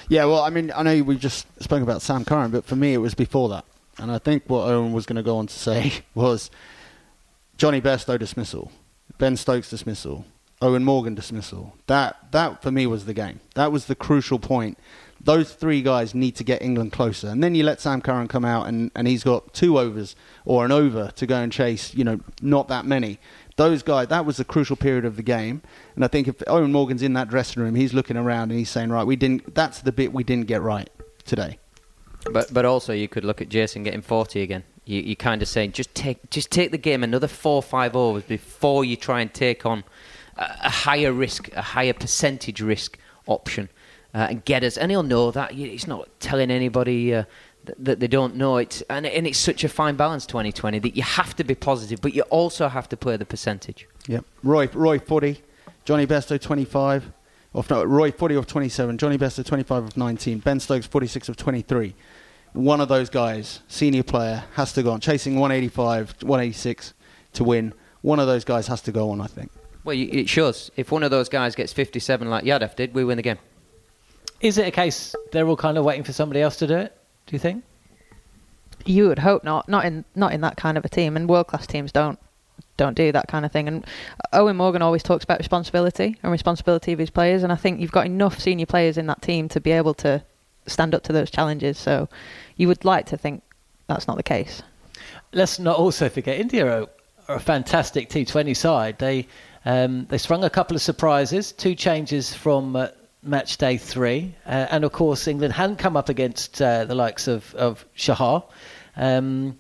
Yeah, 0.09 0.25
well, 0.27 0.43
I 0.43 0.50
mean, 0.50 0.73
I 0.75 0.85
know 0.85 1.03
we 1.03 1.17
just 1.17 1.47
spoke 1.61 1.83
about 1.83 2.00
Sam 2.00 2.25
Curran, 2.25 2.53
but 2.53 2.65
for 2.65 2.77
me, 2.77 2.95
it 2.95 2.99
was 2.99 3.15
before 3.15 3.49
that. 3.49 3.65
And 3.99 4.12
I 4.12 4.19
think 4.19 4.45
what 4.47 4.69
Owen 4.69 4.93
was 4.93 5.05
going 5.05 5.17
to 5.17 5.23
go 5.23 5.37
on 5.38 5.49
to 5.49 5.59
say 5.59 5.93
was 6.15 6.50
Johnny 7.57 7.81
Bairstow 7.81 8.21
dismissal, 8.21 8.71
Ben 9.19 9.37
Stokes 9.37 9.69
dismissal, 9.69 10.25
Eoin 10.62 10.85
Morgan 10.85 11.17
dismissal. 11.17 11.75
That 11.88 12.31
that 12.31 12.62
for 12.62 12.71
me 12.71 12.87
was 12.87 13.07
the 13.07 13.15
game. 13.15 13.41
That 13.55 13.73
was 13.73 13.87
the 13.87 13.97
crucial 13.97 14.38
point. 14.38 14.79
Those 15.21 15.53
three 15.53 15.83
guys 15.83 16.15
need 16.15 16.37
to 16.37 16.45
get 16.45 16.62
England 16.62 16.93
closer, 16.93 17.27
and 17.27 17.43
then 17.43 17.57
you 17.57 17.65
let 17.65 17.81
Sam 17.81 18.00
Curran 18.00 18.29
come 18.29 18.45
out, 18.45 18.69
and, 18.69 18.93
and 18.95 19.09
he's 19.09 19.25
got 19.25 19.53
two 19.53 19.77
overs 19.77 20.15
or 20.45 20.65
an 20.65 20.71
over 20.71 21.11
to 21.17 21.27
go 21.27 21.41
and 21.41 21.50
chase. 21.50 21.93
You 21.93 22.05
know, 22.05 22.21
not 22.41 22.69
that 22.69 22.87
many 22.87 23.19
those 23.59 23.83
guys, 23.83 24.09
that 24.09 24.25
was 24.25 24.38
the 24.38 24.45
crucial 24.45 24.77
period 24.77 25.05
of 25.05 25.17
the 25.17 25.23
game. 25.23 25.61
And 25.95 26.05
I 26.05 26.09
think 26.09 26.29
if 26.29 26.38
Eoin 26.38 26.71
Morgan's 26.71 27.03
in 27.03 27.12
that 27.15 27.29
dressing 27.29 27.62
room, 27.62 27.75
he's 27.75 27.93
looking 27.93 28.17
around 28.17 28.50
and 28.50 28.59
he's 28.59 28.71
saying, 28.71 28.91
right, 28.91 29.05
we 29.05 29.17
didn't. 29.17 29.55
That's 29.55 29.81
the 29.81 29.93
bit 29.93 30.12
we 30.12 30.25
didn't 30.25 30.47
get 30.47 30.62
right 30.62 30.88
today. 31.27 31.59
But 32.33 32.53
but 32.53 32.65
also 32.65 32.93
you 32.93 33.09
could 33.09 33.25
look 33.25 33.43
at 33.43 33.49
Jason 33.49 33.83
getting 33.83 34.00
40 34.00 34.41
again. 34.41 34.65
You 34.85 35.03
you 35.03 35.17
kind 35.17 35.43
of 35.43 35.49
saying 35.49 35.73
just 35.73 35.95
take 35.95 36.31
just 36.31 36.50
take 36.50 36.71
the 36.71 36.79
game 36.79 37.05
another 37.05 37.29
four 37.29 37.62
five 37.62 37.95
overs 37.95 38.25
before 38.25 38.85
you 38.85 38.97
try 38.97 39.21
and 39.21 39.33
take 39.33 39.67
on 39.67 39.85
a, 40.37 40.57
a 40.65 40.71
higher 40.71 41.12
risk, 41.12 41.53
a 41.53 41.62
higher 41.62 41.93
percentage 41.93 42.61
risk 42.61 42.99
option, 43.27 43.69
uh, 44.15 44.29
and 44.31 44.45
get 44.45 44.62
us. 44.62 44.77
And 44.77 44.91
he'll 44.91 45.03
know 45.03 45.31
that 45.33 45.53
he's 45.53 45.87
not 45.87 46.09
telling 46.21 46.50
anybody. 46.50 47.15
Uh, 47.15 47.25
that 47.79 48.01
they 48.01 48.07
don't 48.07 48.37
know 48.37 48.57
it, 48.57 48.83
and, 48.91 49.07
and 49.07 49.27
it's 49.27 49.39
such 49.39 49.65
a 49.65 49.69
fine 49.69 49.97
balance 49.97 50.27
2020 50.27 50.79
that 50.81 50.97
you 50.97 51.03
have 51.03 51.35
to 51.37 51.45
be 51.45 51.55
positive, 51.55 52.01
but 52.01 52.15
you 52.15 52.23
also 52.23 52.69
have 52.69 52.89
to 52.89 52.97
play 52.97 53.17
the 53.17 53.25
percentage. 53.25 53.89
Yep. 54.07 54.25
Roy 54.43 54.69
Roy 54.73 54.99
40, 54.99 55.43
Johnny 55.85 56.07
Bairstow, 56.07 56.41
25, 56.41 57.13
off 57.55 57.71
no, 57.71 57.83
Roy 57.85 58.11
40 58.11 58.35
of 58.37 58.47
27, 58.47 58.99
Johnny 58.99 59.19
Bairstow 59.19 59.45
25 59.45 59.85
of 59.85 59.97
19, 59.97 60.39
Ben 60.39 60.61
Stokes 60.61 60.87
46 60.87 61.29
of 61.29 61.37
23. 61.37 61.95
One 62.53 62.81
of 62.81 62.89
those 62.89 63.11
guys, 63.11 63.61
senior 63.69 64.03
player, 64.03 64.45
has 64.55 64.73
to 64.73 64.83
go 64.83 64.93
on 64.93 65.01
chasing 65.01 65.39
185, 65.39 66.23
186 66.23 66.95
to 67.35 67.45
win. 67.45 67.75
One 68.01 68.21
of 68.21 68.27
those 68.27 68.45
guys 68.45 68.67
has 68.69 68.81
to 68.83 68.93
go 68.93 69.11
on, 69.11 69.21
I 69.21 69.27
think. 69.27 69.51
Well, 69.85 69.97
it 69.97 70.29
shows. 70.29 70.71
If 70.77 70.91
one 70.91 71.03
of 71.03 71.11
those 71.11 71.29
guys 71.29 71.55
gets 71.55 71.73
57 71.73 72.29
like 72.29 72.45
Yadav 72.45 72.77
did, 72.77 72.95
we 72.95 73.05
win 73.05 73.17
the 73.17 73.23
game. 73.23 73.39
Is 74.41 74.59
it 74.59 74.67
a 74.67 74.71
case 74.71 75.15
they're 75.33 75.47
all 75.47 75.57
kind 75.57 75.79
of 75.79 75.85
waiting 75.85 76.05
for 76.05 76.13
somebody 76.13 76.41
else 76.41 76.57
to 76.57 76.67
do 76.67 76.77
it? 76.77 76.98
Do 77.29 77.37
you 77.37 77.39
think? 77.39 77.63
You 78.87 79.09
would 79.09 79.19
hope 79.19 79.45
not. 79.45 79.69
Not 79.69 79.85
in 79.85 80.05
not 80.15 80.33
in 80.33 80.41
that 80.41 80.57
kind 80.57 80.79
of 80.79 80.85
a 80.85 80.89
team, 80.89 81.15
and 81.15 81.29
world 81.29 81.47
class 81.47 81.67
teams 81.67 81.93
don't 81.93 82.19
don't 82.79 82.97
do 82.97 83.13
that 83.13 83.29
kind 83.29 83.45
of 83.45 83.53
thing. 83.53 83.69
And 83.69 83.87
Eoin 84.33 84.57
Morgan 84.57 84.81
always 84.81 85.03
talks 85.03 85.25
about 85.25 85.39
responsibility 85.39 86.17
and 86.23 86.33
responsibility 86.33 86.93
of 86.93 86.99
his 86.99 87.11
players, 87.11 87.43
and 87.43 87.53
I 87.53 87.57
think 87.57 87.81
you've 87.81 87.93
got 87.93 88.07
enough 88.07 88.41
senior 88.41 88.65
players 88.65 88.97
in 88.97 89.07
that 89.09 89.21
team 89.21 89.49
to 89.51 89.61
be 89.61 89.73
able 89.73 89.93
to 89.95 90.23
stand 90.67 90.95
up 90.95 91.03
to 91.05 91.13
those 91.13 91.31
challenges. 91.31 91.77
So 91.77 92.09
you 92.57 92.67
would 92.67 92.85
like 92.85 93.05
to 93.07 93.19
think 93.19 93.43
that's 93.89 94.09
not 94.09 94.17
the 94.17 94.23
case. 94.23 94.63
Let's 95.33 95.59
not 95.59 95.77
also 95.77 96.09
forget 96.09 96.41
India 96.41 96.67
are, 96.67 96.89
are 97.29 97.37
a 97.37 97.41
fantastic 97.41 98.09
T20 98.09 98.57
side. 98.57 98.99
They 98.99 99.29
um, 99.67 100.07
they 100.07 100.17
sprung 100.17 100.45
a 100.45 100.51
couple 100.51 100.75
of 100.77 100.81
surprises, 100.81 101.53
two 101.53 101.75
changes 101.75 102.33
from 102.33 102.75
uh, 102.75 102.89
match 103.23 103.57
day 103.59 103.77
three. 103.77 104.35
Uh, 104.47 104.67
and 104.71 104.85
of 104.85 104.93
course, 104.93 105.27
England 105.27 105.55
hadn't 105.55 105.77
come 105.77 105.97
up 105.97 106.09
against 106.09 106.61
uh, 106.63 106.85
the 106.85 106.95
likes 106.95 107.29
of, 107.29 107.55
of 107.55 107.85
Chahar. 107.97 108.45
Um, 108.97 109.59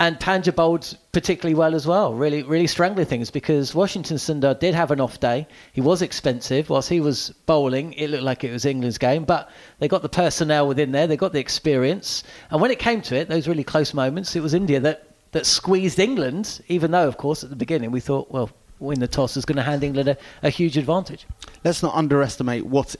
and 0.00 0.18
Pandya 0.20 0.54
bowled 0.54 0.96
particularly 1.10 1.56
well 1.56 1.74
as 1.74 1.84
well, 1.84 2.14
really, 2.14 2.44
really 2.44 2.68
strangling 2.68 3.06
things 3.06 3.32
because 3.32 3.74
Washington 3.74 4.16
Sundar 4.16 4.56
did 4.56 4.72
have 4.72 4.92
an 4.92 5.00
off 5.00 5.18
day. 5.18 5.48
He 5.72 5.80
was 5.80 6.02
expensive. 6.02 6.70
Whilst 6.70 6.88
he 6.88 7.00
was 7.00 7.30
bowling, 7.46 7.94
it 7.94 8.08
looked 8.08 8.22
like 8.22 8.44
it 8.44 8.52
was 8.52 8.64
England's 8.64 8.98
game, 8.98 9.24
but 9.24 9.50
they 9.80 9.88
got 9.88 10.02
the 10.02 10.08
personnel 10.08 10.68
within 10.68 10.92
there, 10.92 11.08
they 11.08 11.16
got 11.16 11.32
the 11.32 11.40
experience. 11.40 12.22
And 12.50 12.60
when 12.60 12.70
it 12.70 12.78
came 12.78 13.02
to 13.02 13.16
it, 13.16 13.28
those 13.28 13.48
really 13.48 13.64
close 13.64 13.92
moments, 13.92 14.36
it 14.36 14.40
was 14.40 14.54
India 14.54 14.78
that, 14.78 15.16
that 15.32 15.46
squeezed 15.46 15.98
England, 15.98 16.60
even 16.68 16.92
though, 16.92 17.08
of 17.08 17.16
course, 17.16 17.42
at 17.42 17.50
the 17.50 17.56
beginning 17.56 17.90
we 17.90 18.00
thought, 18.00 18.30
well, 18.30 18.50
win 18.80 19.00
the 19.00 19.08
toss 19.08 19.36
is 19.36 19.44
going 19.44 19.56
to 19.56 19.62
hand 19.62 19.82
England 19.82 20.08
a, 20.08 20.16
a 20.42 20.50
huge 20.50 20.76
advantage. 20.76 21.26
Let's 21.64 21.82
not 21.82 21.94
underestimate 21.94 22.66
what 22.66 22.96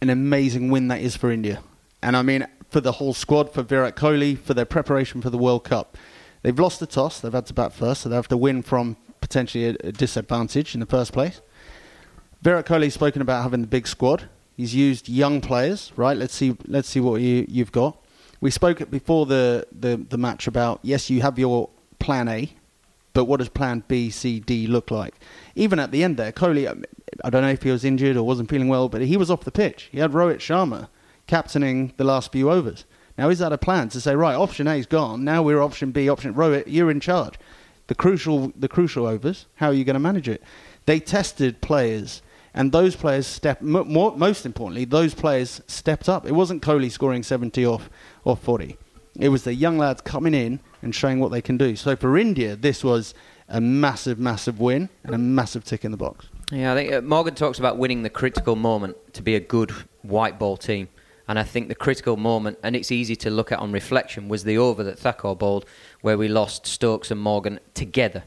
an 0.00 0.10
amazing 0.10 0.70
win 0.70 0.88
that 0.88 1.00
is 1.00 1.16
for 1.16 1.30
India. 1.30 1.62
And 2.02 2.16
I 2.16 2.22
mean, 2.22 2.46
for 2.70 2.80
the 2.80 2.92
whole 2.92 3.14
squad, 3.14 3.52
for 3.52 3.62
Virat 3.62 3.96
Kohli, 3.96 4.38
for 4.38 4.54
their 4.54 4.64
preparation 4.64 5.20
for 5.20 5.30
the 5.30 5.38
World 5.38 5.64
Cup. 5.64 5.96
They've 6.42 6.58
lost 6.58 6.80
the 6.80 6.86
toss. 6.86 7.20
They've 7.20 7.32
had 7.32 7.46
to 7.46 7.54
bat 7.54 7.72
first, 7.72 8.02
so 8.02 8.08
they 8.08 8.16
have 8.16 8.28
to 8.28 8.36
win 8.36 8.62
from 8.62 8.96
potentially 9.20 9.66
a, 9.66 9.76
a 9.82 9.92
disadvantage 9.92 10.74
in 10.74 10.80
the 10.80 10.86
first 10.86 11.12
place. 11.12 11.40
Virat 12.42 12.66
Kohli's 12.66 12.94
spoken 12.94 13.22
about 13.22 13.42
having 13.42 13.62
the 13.62 13.66
big 13.66 13.88
squad. 13.88 14.28
He's 14.56 14.74
used 14.74 15.08
young 15.08 15.40
players, 15.40 15.92
right? 15.96 16.16
Let's 16.16 16.34
see. 16.34 16.56
Let's 16.66 16.88
see 16.88 17.00
what 17.00 17.20
you, 17.20 17.46
you've 17.48 17.72
got. 17.72 17.96
We 18.40 18.50
spoke 18.50 18.90
before 18.90 19.26
the, 19.26 19.66
the, 19.72 19.96
the 19.96 20.18
match 20.18 20.46
about 20.46 20.80
yes, 20.82 21.08
you 21.10 21.22
have 21.22 21.38
your 21.38 21.70
plan 21.98 22.28
A, 22.28 22.50
but 23.16 23.24
what 23.24 23.38
does 23.38 23.48
plan 23.48 23.82
B, 23.88 24.10
C, 24.10 24.40
D 24.40 24.66
look 24.66 24.90
like? 24.90 25.14
Even 25.54 25.78
at 25.78 25.90
the 25.90 26.04
end 26.04 26.18
there, 26.18 26.32
Kohli, 26.32 26.70
um, 26.70 26.84
I 27.24 27.30
don't 27.30 27.40
know 27.40 27.48
if 27.48 27.62
he 27.62 27.70
was 27.70 27.82
injured 27.82 28.14
or 28.14 28.22
wasn't 28.24 28.50
feeling 28.50 28.68
well, 28.68 28.90
but 28.90 29.00
he 29.00 29.16
was 29.16 29.30
off 29.30 29.44
the 29.44 29.50
pitch. 29.50 29.88
He 29.90 30.00
had 30.00 30.12
Rohit 30.12 30.36
Sharma 30.36 30.88
captaining 31.26 31.94
the 31.96 32.04
last 32.04 32.30
few 32.30 32.50
overs. 32.50 32.84
Now, 33.16 33.30
is 33.30 33.38
that 33.38 33.54
a 33.54 33.58
plan 33.58 33.88
to 33.88 34.02
say, 34.02 34.14
right, 34.14 34.34
option 34.34 34.68
A's 34.68 34.84
gone, 34.84 35.24
now 35.24 35.42
we're 35.42 35.62
option 35.62 35.92
B, 35.92 36.10
option 36.10 36.34
Rohit, 36.34 36.64
you're 36.66 36.90
in 36.90 37.00
charge? 37.00 37.38
The 37.86 37.94
crucial, 37.94 38.52
the 38.54 38.68
crucial 38.68 39.06
overs, 39.06 39.46
how 39.54 39.68
are 39.68 39.72
you 39.72 39.86
going 39.86 39.94
to 39.94 40.00
manage 40.00 40.28
it? 40.28 40.42
They 40.84 41.00
tested 41.00 41.62
players, 41.62 42.20
and 42.52 42.70
those 42.70 42.96
players 42.96 43.26
stepped, 43.26 43.62
most 43.62 44.44
importantly, 44.44 44.84
those 44.84 45.14
players 45.14 45.62
stepped 45.66 46.06
up. 46.06 46.26
It 46.26 46.32
wasn't 46.32 46.62
Kohli 46.62 46.92
scoring 46.92 47.22
70 47.22 47.64
off, 47.64 47.88
off 48.26 48.42
40. 48.42 48.76
It 49.18 49.30
was 49.30 49.44
the 49.44 49.54
young 49.54 49.78
lads 49.78 50.02
coming 50.02 50.34
in 50.34 50.60
and 50.86 50.94
showing 50.94 51.18
what 51.20 51.30
they 51.32 51.42
can 51.42 51.56
do. 51.58 51.76
So 51.76 51.96
for 51.96 52.16
India, 52.16 52.56
this 52.56 52.82
was 52.82 53.12
a 53.48 53.60
massive, 53.60 54.18
massive 54.18 54.60
win 54.60 54.88
and 55.04 55.14
a 55.14 55.18
massive 55.18 55.64
tick 55.64 55.84
in 55.84 55.90
the 55.90 55.96
box. 55.96 56.26
Yeah, 56.52 56.72
I 56.72 56.76
think 56.76 56.92
uh, 56.92 57.00
Morgan 57.02 57.34
talks 57.34 57.58
about 57.58 57.76
winning 57.76 58.02
the 58.04 58.10
critical 58.20 58.54
moment 58.54 58.96
to 59.14 59.22
be 59.22 59.34
a 59.34 59.40
good 59.40 59.72
white 60.02 60.38
ball 60.38 60.56
team. 60.56 60.88
And 61.28 61.40
I 61.40 61.42
think 61.42 61.66
the 61.66 61.74
critical 61.74 62.16
moment, 62.16 62.58
and 62.62 62.76
it's 62.76 62.92
easy 62.92 63.16
to 63.16 63.30
look 63.30 63.50
at 63.50 63.58
on 63.58 63.72
reflection, 63.72 64.28
was 64.28 64.44
the 64.44 64.56
over 64.58 64.84
that 64.84 64.96
Thakur 64.96 65.34
bowled, 65.34 65.64
where 66.00 66.16
we 66.16 66.28
lost 66.28 66.66
Stokes 66.66 67.10
and 67.10 67.20
Morgan 67.20 67.58
together. 67.74 68.22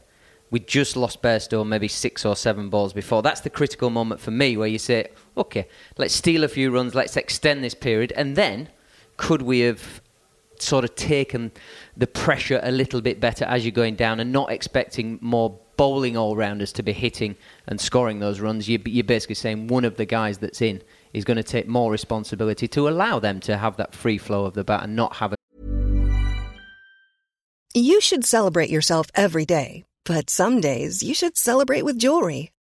we 0.50 0.60
just 0.60 0.96
lost 0.96 1.22
Bairstow 1.22 1.66
maybe 1.66 1.88
six 1.88 2.24
or 2.24 2.34
seven 2.34 2.68
balls 2.68 2.92
before. 2.92 3.22
That's 3.22 3.40
the 3.40 3.50
critical 3.50 3.88
moment 3.88 4.20
for 4.20 4.32
me 4.32 4.56
where 4.56 4.68
you 4.68 4.78
say, 4.78 5.08
okay, 5.36 5.68
let's 5.96 6.14
steal 6.14 6.44
a 6.44 6.48
few 6.48 6.70
runs, 6.70 6.94
let's 6.94 7.16
extend 7.16 7.62
this 7.62 7.74
period, 7.74 8.12
and 8.16 8.36
then 8.36 8.68
could 9.16 9.42
we 9.42 9.60
have 9.60 10.00
sort 10.58 10.84
of 10.84 10.94
taken 10.94 11.52
the 12.00 12.06
pressure 12.06 12.58
a 12.62 12.72
little 12.72 13.02
bit 13.02 13.20
better 13.20 13.44
as 13.44 13.64
you're 13.64 13.72
going 13.72 13.94
down 13.94 14.20
and 14.20 14.32
not 14.32 14.50
expecting 14.50 15.18
more 15.20 15.60
bowling 15.76 16.16
all 16.16 16.34
rounders 16.34 16.72
to 16.72 16.82
be 16.82 16.92
hitting 16.92 17.36
and 17.66 17.78
scoring 17.78 18.20
those 18.20 18.40
runs? 18.40 18.68
You're 18.68 19.04
basically 19.04 19.34
saying 19.34 19.68
one 19.68 19.84
of 19.84 19.96
the 19.96 20.06
guys 20.06 20.38
that's 20.38 20.62
in 20.62 20.82
is 21.12 21.24
going 21.24 21.36
to 21.36 21.42
take 21.42 21.68
more 21.68 21.92
responsibility 21.92 22.66
to 22.68 22.88
allow 22.88 23.18
them 23.18 23.38
to 23.40 23.58
have 23.58 23.76
that 23.76 23.94
free 23.94 24.16
flow 24.16 24.46
of 24.46 24.54
the 24.54 24.64
bat 24.64 24.82
and 24.82 24.96
not 24.96 25.16
have 25.16 25.34
a. 25.34 25.36
You 27.74 28.00
should 28.00 28.24
celebrate 28.24 28.70
yourself 28.70 29.08
every 29.14 29.44
day, 29.44 29.84
but 30.04 30.30
some 30.30 30.60
days 30.60 31.02
you 31.02 31.14
should 31.14 31.36
celebrate 31.36 31.82
with 31.82 31.98
jewelry. 31.98 32.50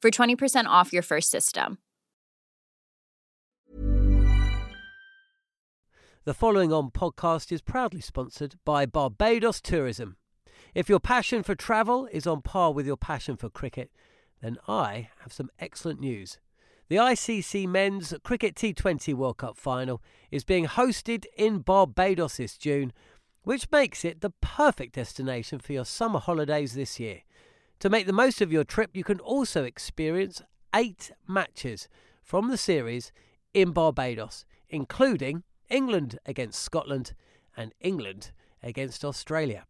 for 0.00 0.10
20% 0.10 0.64
off 0.66 0.92
your 0.92 1.02
first 1.02 1.30
system. 1.30 1.78
The 6.24 6.34
following 6.34 6.70
on 6.70 6.90
podcast 6.90 7.50
is 7.50 7.62
proudly 7.62 8.02
sponsored 8.02 8.56
by 8.66 8.84
Barbados 8.84 9.60
Tourism. 9.60 10.16
If 10.74 10.88
your 10.88 11.00
passion 11.00 11.42
for 11.42 11.54
travel 11.54 12.06
is 12.12 12.26
on 12.26 12.42
par 12.42 12.72
with 12.72 12.86
your 12.86 12.98
passion 12.98 13.36
for 13.36 13.48
cricket, 13.48 13.90
then 14.42 14.58
I 14.68 15.08
have 15.20 15.32
some 15.32 15.50
excellent 15.58 15.98
news. 15.98 16.38
The 16.88 16.96
ICC 16.96 17.66
Men's 17.68 18.12
Cricket 18.22 18.54
T20 18.54 19.14
World 19.14 19.38
Cup 19.38 19.56
final 19.56 20.02
is 20.30 20.44
being 20.44 20.66
hosted 20.66 21.24
in 21.36 21.60
Barbados 21.60 22.36
this 22.36 22.58
June, 22.58 22.92
which 23.42 23.70
makes 23.70 24.04
it 24.04 24.20
the 24.20 24.30
perfect 24.42 24.96
destination 24.96 25.58
for 25.58 25.72
your 25.72 25.84
summer 25.84 26.18
holidays 26.18 26.74
this 26.74 27.00
year. 27.00 27.22
To 27.80 27.88
make 27.88 28.06
the 28.06 28.12
most 28.12 28.42
of 28.42 28.52
your 28.52 28.64
trip, 28.64 28.90
you 28.92 29.02
can 29.02 29.20
also 29.20 29.64
experience 29.64 30.42
eight 30.74 31.12
matches 31.26 31.88
from 32.22 32.50
the 32.50 32.58
series 32.58 33.10
in 33.54 33.70
Barbados, 33.70 34.44
including 34.68 35.44
England 35.70 36.18
against 36.26 36.62
Scotland 36.62 37.14
and 37.56 37.72
England 37.80 38.32
against 38.62 39.02
Australia. 39.02 39.64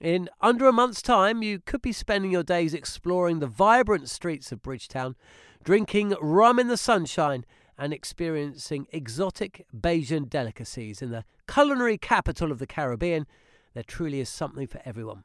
In 0.00 0.30
under 0.40 0.66
a 0.68 0.72
month's 0.72 1.02
time, 1.02 1.42
you 1.42 1.58
could 1.58 1.82
be 1.82 1.92
spending 1.92 2.30
your 2.30 2.42
days 2.42 2.72
exploring 2.72 3.40
the 3.40 3.46
vibrant 3.46 4.08
streets 4.08 4.50
of 4.52 4.62
Bridgetown, 4.62 5.14
drinking 5.62 6.14
rum 6.18 6.58
in 6.58 6.68
the 6.68 6.78
sunshine, 6.78 7.44
and 7.76 7.92
experiencing 7.92 8.86
exotic 8.90 9.66
Bajan 9.78 10.30
delicacies 10.30 11.02
in 11.02 11.10
the 11.10 11.24
culinary 11.46 11.98
capital 11.98 12.50
of 12.50 12.58
the 12.58 12.66
Caribbean. 12.66 13.26
There 13.74 13.82
truly 13.82 14.20
is 14.20 14.30
something 14.30 14.66
for 14.66 14.80
everyone. 14.86 15.24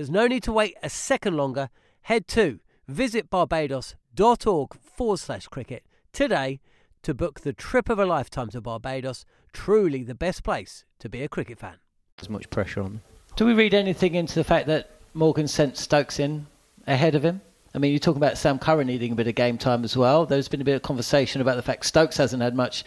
There's 0.00 0.08
no 0.08 0.26
need 0.26 0.42
to 0.44 0.52
wait 0.54 0.78
a 0.82 0.88
second 0.88 1.36
longer. 1.36 1.68
Head 2.04 2.26
to 2.28 2.60
visitbarbados.org 2.90 4.74
forward 4.80 5.18
slash 5.18 5.46
cricket 5.48 5.84
today 6.10 6.60
to 7.02 7.12
book 7.12 7.40
the 7.40 7.52
trip 7.52 7.90
of 7.90 7.98
a 7.98 8.06
lifetime 8.06 8.48
to 8.48 8.62
Barbados. 8.62 9.26
Truly 9.52 10.02
the 10.02 10.14
best 10.14 10.42
place 10.42 10.86
to 11.00 11.10
be 11.10 11.22
a 11.22 11.28
cricket 11.28 11.58
fan. 11.58 11.74
There's 12.16 12.30
much 12.30 12.48
pressure 12.48 12.80
on 12.80 12.92
them. 12.92 13.02
Do 13.36 13.44
we 13.44 13.52
read 13.52 13.74
anything 13.74 14.14
into 14.14 14.36
the 14.36 14.42
fact 14.42 14.68
that 14.68 14.88
Morgan 15.12 15.46
sent 15.46 15.76
Stokes 15.76 16.18
in 16.18 16.46
ahead 16.86 17.14
of 17.14 17.22
him? 17.22 17.42
I 17.74 17.78
mean, 17.78 17.92
you're 17.92 17.98
talking 17.98 18.22
about 18.22 18.38
Sam 18.38 18.58
Curran 18.58 18.86
needing 18.86 19.12
a 19.12 19.16
bit 19.16 19.26
of 19.26 19.34
game 19.34 19.58
time 19.58 19.84
as 19.84 19.98
well. 19.98 20.24
There's 20.24 20.48
been 20.48 20.62
a 20.62 20.64
bit 20.64 20.76
of 20.76 20.80
conversation 20.80 21.42
about 21.42 21.56
the 21.56 21.62
fact 21.62 21.84
Stokes 21.84 22.16
hasn't 22.16 22.42
had 22.42 22.54
much 22.54 22.84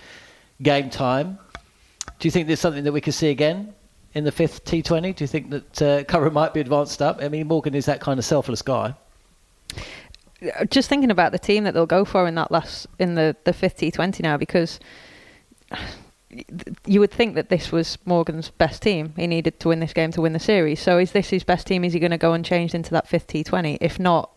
game 0.63 0.89
time. 0.89 1.37
Do 2.17 2.27
you 2.27 2.31
think 2.31 2.47
there's 2.47 2.59
something 2.59 2.85
that 2.85 2.91
we 2.91 3.01
could 3.01 3.13
see 3.13 3.29
again 3.29 3.75
in 4.13 4.23
the 4.23 4.31
fifth 4.31 4.65
T20? 4.65 5.15
Do 5.15 5.23
you 5.23 5.27
think 5.27 5.49
that 5.49 5.81
uh, 5.81 6.03
Curran 6.03 6.33
might 6.33 6.53
be 6.53 6.59
advanced 6.59 7.01
up? 7.01 7.19
I 7.21 7.29
mean, 7.29 7.47
Morgan 7.47 7.75
is 7.75 7.85
that 7.85 7.99
kind 7.99 8.19
of 8.19 8.25
selfless 8.25 8.61
guy. 8.61 8.95
Just 10.69 10.89
thinking 10.89 11.11
about 11.11 11.31
the 11.31 11.39
team 11.39 11.63
that 11.63 11.73
they'll 11.73 11.85
go 11.85 12.03
for 12.03 12.27
in 12.27 12.35
that 12.35 12.51
last 12.51 12.87
in 12.99 13.15
the 13.15 13.35
the 13.45 13.53
fifth 13.53 13.77
T20 13.77 14.19
now 14.21 14.35
because 14.35 14.79
you 16.85 16.99
would 16.99 17.11
think 17.11 17.35
that 17.35 17.49
this 17.49 17.71
was 17.71 17.97
Morgan's 18.05 18.49
best 18.49 18.81
team. 18.81 19.13
He 19.15 19.27
needed 19.27 19.59
to 19.61 19.69
win 19.69 19.79
this 19.79 19.93
game 19.93 20.11
to 20.11 20.21
win 20.21 20.33
the 20.33 20.39
series. 20.39 20.81
So 20.81 20.97
is 20.97 21.11
this 21.11 21.29
his 21.29 21.43
best 21.43 21.67
team? 21.67 21.83
Is 21.83 21.93
he 21.93 21.99
going 21.99 22.11
to 22.11 22.17
go 22.17 22.33
unchanged 22.33 22.75
into 22.75 22.91
that 22.91 23.07
fifth 23.07 23.27
T20? 23.27 23.77
If 23.79 23.99
not, 23.99 24.31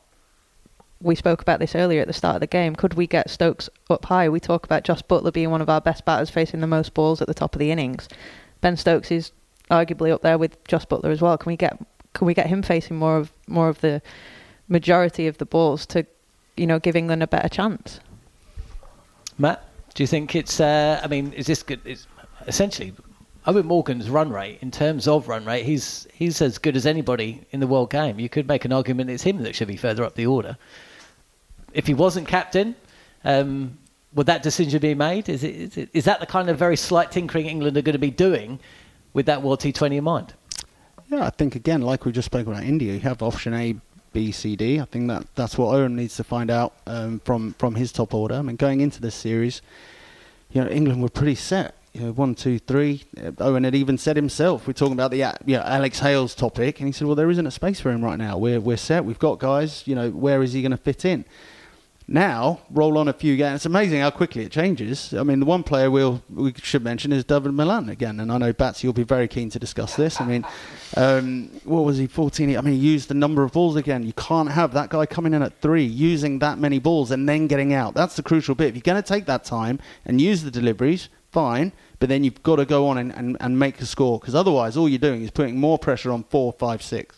we 1.00 1.14
spoke 1.14 1.42
about 1.42 1.60
this 1.60 1.74
earlier 1.74 2.00
at 2.00 2.06
the 2.06 2.12
start 2.12 2.36
of 2.36 2.40
the 2.40 2.46
game. 2.46 2.76
Could 2.76 2.94
we 2.94 3.06
get 3.06 3.30
Stokes 3.30 3.68
up 3.90 4.04
high? 4.06 4.28
We 4.28 4.40
talk 4.40 4.64
about 4.64 4.84
Josh 4.84 5.02
Buttler 5.02 5.32
being 5.32 5.50
one 5.50 5.60
of 5.60 5.68
our 5.68 5.80
best 5.80 6.04
batters, 6.04 6.30
facing 6.30 6.60
the 6.60 6.66
most 6.66 6.94
balls 6.94 7.20
at 7.20 7.28
the 7.28 7.34
top 7.34 7.54
of 7.54 7.58
the 7.58 7.70
innings. 7.70 8.08
Ben 8.60 8.76
Stokes 8.76 9.10
is 9.10 9.32
arguably 9.70 10.12
up 10.12 10.22
there 10.22 10.38
with 10.38 10.62
Josh 10.66 10.87
Buttler 10.87 11.11
as 11.11 11.20
well. 11.20 11.37
Can 11.38 11.50
we 11.50 11.57
get 11.57 11.79
can 12.14 12.26
we 12.26 12.35
get 12.35 12.46
him 12.46 12.62
facing 12.62 12.96
more 12.96 13.16
of 13.18 13.33
more 13.46 13.68
of 13.68 13.81
the 13.81 14.00
majority 14.68 15.26
of 15.26 15.38
the 15.38 15.46
balls 15.46 15.87
to, 15.87 16.05
you 16.57 16.66
know, 16.66 16.79
give 16.79 16.96
England 16.96 17.22
a 17.22 17.26
better 17.26 17.48
chance? 17.48 18.00
Matt, 19.38 19.62
do 19.94 20.02
you 20.02 20.07
think 20.07 20.35
it's? 20.35 20.61
Uh, 20.61 21.00
I 21.02 21.07
mean, 21.09 21.33
is 21.33 21.46
this 21.46 21.62
good? 21.62 21.81
Essentially 22.46 22.94
Eoin 23.46 23.64
Morgan's 23.64 24.11
run 24.11 24.31
rate 24.31 24.59
in 24.61 24.72
terms 24.72 25.07
of 25.07 25.29
run 25.29 25.44
rate, 25.44 25.64
he's 25.64 26.07
he's 26.12 26.42
as 26.42 26.59
good 26.59 26.74
as 26.74 26.85
anybody 26.85 27.42
in 27.52 27.61
the 27.61 27.66
world 27.66 27.90
game. 27.90 28.18
You 28.18 28.29
could 28.29 28.48
make 28.48 28.64
an 28.64 28.72
argument 28.72 29.09
it's 29.09 29.22
him 29.22 29.42
that 29.42 29.55
should 29.55 29.68
be 29.68 29.76
further 29.76 30.02
up 30.02 30.16
the 30.16 30.26
order. 30.26 30.57
If 31.72 31.87
he 31.87 31.94
wasn't 31.94 32.26
captain, 32.26 32.74
um, 33.24 33.79
would 34.14 34.26
that 34.26 34.42
decision 34.42 34.81
be 34.81 34.94
made? 34.94 35.29
Is 35.29 35.44
it, 35.44 35.55
is 35.55 35.76
it 35.76 35.90
is 35.92 36.05
that 36.07 36.18
the 36.18 36.26
kind 36.26 36.50
of 36.50 36.59
very 36.59 36.76
slight 36.76 37.12
tinkering 37.12 37.46
England 37.46 37.76
are 37.76 37.83
going 37.83 37.92
to 37.92 38.00
be 38.00 38.11
doing 38.11 38.59
with 39.16 39.24
that 39.24 39.40
World 39.42 39.61
T20 39.61 39.96
in 39.96 40.05
mind? 40.05 40.35
Yeah, 41.09 41.24
I 41.24 41.31
think 41.31 41.57
again, 41.57 41.81
like 41.81 42.05
we 42.05 42.12
just 42.12 42.26
spoke 42.26 42.46
about 42.46 42.62
India, 42.64 42.92
you 42.92 43.00
have 43.00 43.22
option 43.22 43.55
A, 43.55 43.74
B, 44.12 44.31
C, 44.31 44.57
D. 44.57 44.79
I 44.79 44.85
think 44.85 45.09
that 45.09 45.24
that's 45.35 45.57
what 45.57 45.74
Eoin 45.74 45.94
needs 45.94 46.16
to 46.16 46.24
find 46.24 46.50
out 46.50 46.74
um, 46.87 47.20
from 47.24 47.55
from 47.55 47.76
his 47.76 47.92
top 47.92 48.12
order. 48.12 48.35
I 48.35 48.42
mean, 48.42 48.57
going 48.57 48.83
into 48.83 49.00
this 49.00 49.14
series, 49.14 49.62
you 50.52 50.62
know, 50.62 50.68
England 50.68 51.02
were 51.02 51.09
pretty 51.09 51.35
set. 51.35 51.76
You 51.94 52.02
know, 52.02 52.12
one, 52.12 52.35
two, 52.35 52.59
three. 52.59 53.05
Uh, 53.16 53.31
Eoin 53.31 53.64
had 53.64 53.74
even 53.74 53.96
said 53.96 54.16
himself, 54.16 54.66
we're 54.66 54.74
talking 54.74 54.92
about 54.92 55.11
the 55.11 55.22
uh, 55.22 55.33
you 55.46 55.57
know, 55.57 55.62
Alex 55.62 56.00
Hales 56.00 56.35
topic, 56.35 56.81
and 56.81 56.87
he 56.87 56.92
said, 56.92 57.07
well, 57.07 57.16
there 57.16 57.31
isn't 57.31 57.46
a 57.46 57.50
space 57.50 57.81
for 57.81 57.90
him 57.90 58.05
right 58.05 58.18
now. 58.18 58.37
We're 58.37 58.61
we're 58.61 58.76
set. 58.76 59.07
We've 59.07 59.18
got 59.18 59.38
guys. 59.38 59.83
You 59.87 59.94
know, 59.94 60.11
where 60.11 60.42
is 60.42 60.52
he 60.52 60.61
going 60.61 60.72
to 60.72 60.76
fit 60.76 61.07
in? 61.07 61.24
Now, 62.08 62.60
roll 62.70 62.98
on 62.98 63.08
a 63.08 63.12
few 63.12 63.36
games. 63.36 63.56
It's 63.56 63.66
amazing 63.66 64.00
how 64.00 64.10
quickly 64.10 64.44
it 64.44 64.52
changes. 64.52 65.12
I 65.12 65.24
mean, 65.24 65.40
the 65.40 65.46
one 65.46 65.64
player 65.64 65.90
we'll, 65.90 66.22
we 66.32 66.54
should 66.62 66.84
mention 66.84 67.12
is 67.12 67.24
David 67.24 67.52
Malan 67.52 67.88
again. 67.88 68.20
And 68.20 68.30
I 68.30 68.38
know, 68.38 68.52
Batsy, 68.52 68.84
you'll 68.84 68.92
be 68.92 69.02
very 69.02 69.26
keen 69.26 69.50
to 69.50 69.58
discuss 69.58 69.96
this. 69.96 70.20
I 70.20 70.24
mean, 70.24 70.46
um, 70.96 71.50
what 71.64 71.84
was 71.84 71.98
he, 71.98 72.06
14? 72.06 72.56
I 72.56 72.60
mean, 72.60 72.74
he 72.74 72.78
used 72.78 73.08
the 73.08 73.14
number 73.14 73.42
of 73.42 73.52
balls 73.52 73.74
again. 73.74 74.04
You 74.04 74.12
can't 74.12 74.52
have 74.52 74.72
that 74.74 74.88
guy 74.90 75.04
coming 75.04 75.34
in 75.34 75.42
at 75.42 75.60
three, 75.60 75.84
using 75.84 76.38
that 76.38 76.58
many 76.58 76.78
balls, 76.78 77.10
and 77.10 77.28
then 77.28 77.48
getting 77.48 77.74
out. 77.74 77.94
That's 77.94 78.14
the 78.14 78.22
crucial 78.22 78.54
bit. 78.54 78.68
If 78.68 78.74
you're 78.76 78.82
going 78.82 79.02
to 79.02 79.08
take 79.08 79.26
that 79.26 79.42
time 79.42 79.80
and 80.04 80.20
use 80.20 80.44
the 80.44 80.50
deliveries, 80.52 81.08
fine. 81.32 81.72
But 81.98 82.08
then 82.08 82.22
you've 82.22 82.40
got 82.44 82.56
to 82.56 82.66
go 82.66 82.86
on 82.86 82.98
and, 82.98 83.12
and, 83.14 83.36
and 83.40 83.58
make 83.58 83.80
a 83.80 83.86
score. 83.86 84.20
Because 84.20 84.36
otherwise, 84.36 84.76
all 84.76 84.88
you're 84.88 85.00
doing 85.00 85.24
is 85.24 85.32
putting 85.32 85.58
more 85.58 85.76
pressure 85.76 86.12
on 86.12 86.22
four, 86.22 86.52
five, 86.52 86.82
six. 86.82 87.16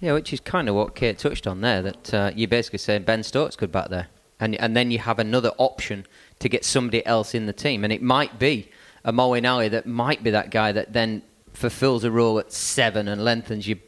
Yeah, 0.00 0.12
which 0.12 0.32
is 0.32 0.40
kind 0.40 0.68
of 0.68 0.74
what 0.76 0.94
Kate 0.94 1.18
touched 1.18 1.46
on 1.46 1.60
there. 1.60 1.82
That 1.82 2.14
uh, 2.14 2.30
you're 2.34 2.48
basically 2.48 2.78
saying 2.78 3.02
Ben 3.02 3.22
Stokes 3.22 3.56
could 3.56 3.72
bat 3.72 3.90
there, 3.90 4.08
and 4.38 4.54
and 4.56 4.76
then 4.76 4.90
you 4.90 4.98
have 5.00 5.18
another 5.18 5.52
option 5.58 6.06
to 6.38 6.48
get 6.48 6.64
somebody 6.64 7.04
else 7.04 7.34
in 7.34 7.46
the 7.46 7.52
team. 7.52 7.84
And 7.84 7.92
it 7.92 8.02
might 8.02 8.38
be 8.38 8.70
a 9.04 9.12
Moeen 9.12 9.50
Ali 9.50 9.68
that 9.68 9.86
might 9.86 10.22
be 10.22 10.30
that 10.30 10.50
guy 10.50 10.72
that 10.72 10.92
then 10.92 11.22
fulfills 11.52 12.04
a 12.04 12.10
role 12.10 12.38
at 12.38 12.52
seven 12.52 13.08
and 13.08 13.24
lengthens 13.24 13.66
you. 13.66 13.78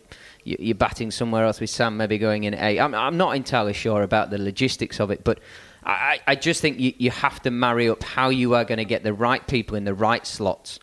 You're 0.43 0.75
batting 0.75 1.11
somewhere 1.11 1.45
else 1.45 1.61
with 1.61 1.69
Sam 1.69 1.99
maybe 1.99 2.17
going 2.17 2.45
in 2.45 2.55
eight. 2.55 2.81
I'm, 2.81 2.95
I'm 2.95 3.19
not 3.19 3.37
entirely 3.37 3.75
sure 3.75 4.03
about 4.03 4.31
the 4.31 4.39
logistics 4.39 4.99
of 4.99 5.11
it, 5.11 5.23
but 5.23 5.39
I, 5.85 6.19
I 6.27 6.35
just 6.35 6.63
think 6.63 6.81
you, 6.81 6.95
you 6.97 7.11
have 7.11 7.43
to 7.43 7.51
marry 7.51 7.91
up 7.91 8.03
how 8.03 8.31
you 8.31 8.55
are 8.55 8.65
going 8.65 8.79
to 8.79 8.87
get 8.87 9.03
the 9.03 9.13
right 9.13 9.47
people 9.47 9.77
in 9.77 9.85
the 9.85 9.93
right 9.93 10.27
slots 10.27 10.81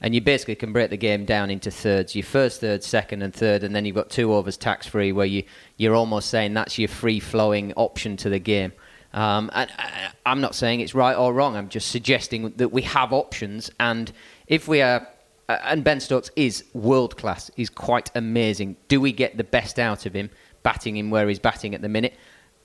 and 0.00 0.14
you 0.14 0.20
basically 0.20 0.54
can 0.54 0.72
break 0.72 0.90
the 0.90 0.96
game 0.96 1.24
down 1.24 1.50
into 1.50 1.70
thirds. 1.70 2.14
Your 2.14 2.24
first 2.24 2.60
third 2.60 2.82
second 2.82 3.22
and 3.22 3.34
third 3.34 3.62
and 3.62 3.74
then 3.74 3.84
you've 3.84 3.96
got 3.96 4.10
two 4.10 4.32
overs 4.32 4.56
tax 4.56 4.86
free 4.86 5.12
where 5.12 5.26
you, 5.26 5.44
you're 5.76 5.94
almost 5.94 6.28
saying 6.28 6.54
that's 6.54 6.78
your 6.78 6.88
free 6.88 7.20
flowing 7.20 7.72
option 7.74 8.16
to 8.18 8.28
the 8.28 8.38
game. 8.38 8.72
Um, 9.12 9.50
and 9.54 9.70
I, 9.78 10.10
i'm 10.26 10.42
not 10.42 10.54
saying 10.54 10.80
it's 10.80 10.94
right 10.94 11.16
or 11.16 11.32
wrong. 11.32 11.56
I'm 11.56 11.68
just 11.68 11.90
suggesting 11.90 12.50
that 12.56 12.68
we 12.68 12.82
have 12.82 13.12
options. 13.12 13.70
And 13.80 14.12
if 14.46 14.68
we 14.68 14.82
are 14.82 15.08
and 15.48 15.84
ben 15.84 16.00
stokes 16.00 16.30
is 16.34 16.64
world 16.74 17.16
class 17.16 17.50
he's 17.56 17.70
quite 17.70 18.10
amazing. 18.14 18.76
Do 18.88 19.00
we 19.00 19.12
get 19.12 19.36
the 19.36 19.44
best 19.44 19.78
out 19.78 20.04
of 20.04 20.12
him 20.12 20.30
batting 20.62 20.96
him 20.96 21.10
where 21.10 21.28
he's 21.28 21.38
batting 21.38 21.74
at 21.74 21.80
the 21.80 21.88
minute 21.88 22.14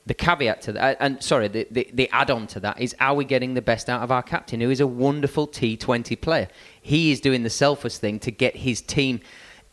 the 0.06 0.14
caveat 0.14 0.62
to 0.64 0.72
that, 0.74 0.98
and 1.00 1.22
sorry, 1.22 1.48
the, 1.48 1.68
the, 1.70 1.90
the 1.94 2.10
add 2.12 2.32
on 2.32 2.48
to 2.48 2.60
that 2.60 2.82
is 2.82 2.96
are 3.00 3.14
we 3.14 3.24
getting 3.24 3.54
the 3.54 3.62
best 3.62 3.90
out 3.90 4.02
of 4.02 4.12
our 4.12 4.24
captain, 4.24 4.60
who 4.60 4.70
is 4.70 4.80
a 4.80 4.88
wonderful 4.88 5.48
T20 5.48 6.20
player? 6.20 6.48
He 6.82 7.12
is 7.12 7.22
doing 7.22 7.44
the 7.44 7.50
selfless 7.50 7.98
thing 7.98 8.20
to 8.20 8.32
get 8.32 8.56
his 8.56 8.82
team 8.82 9.22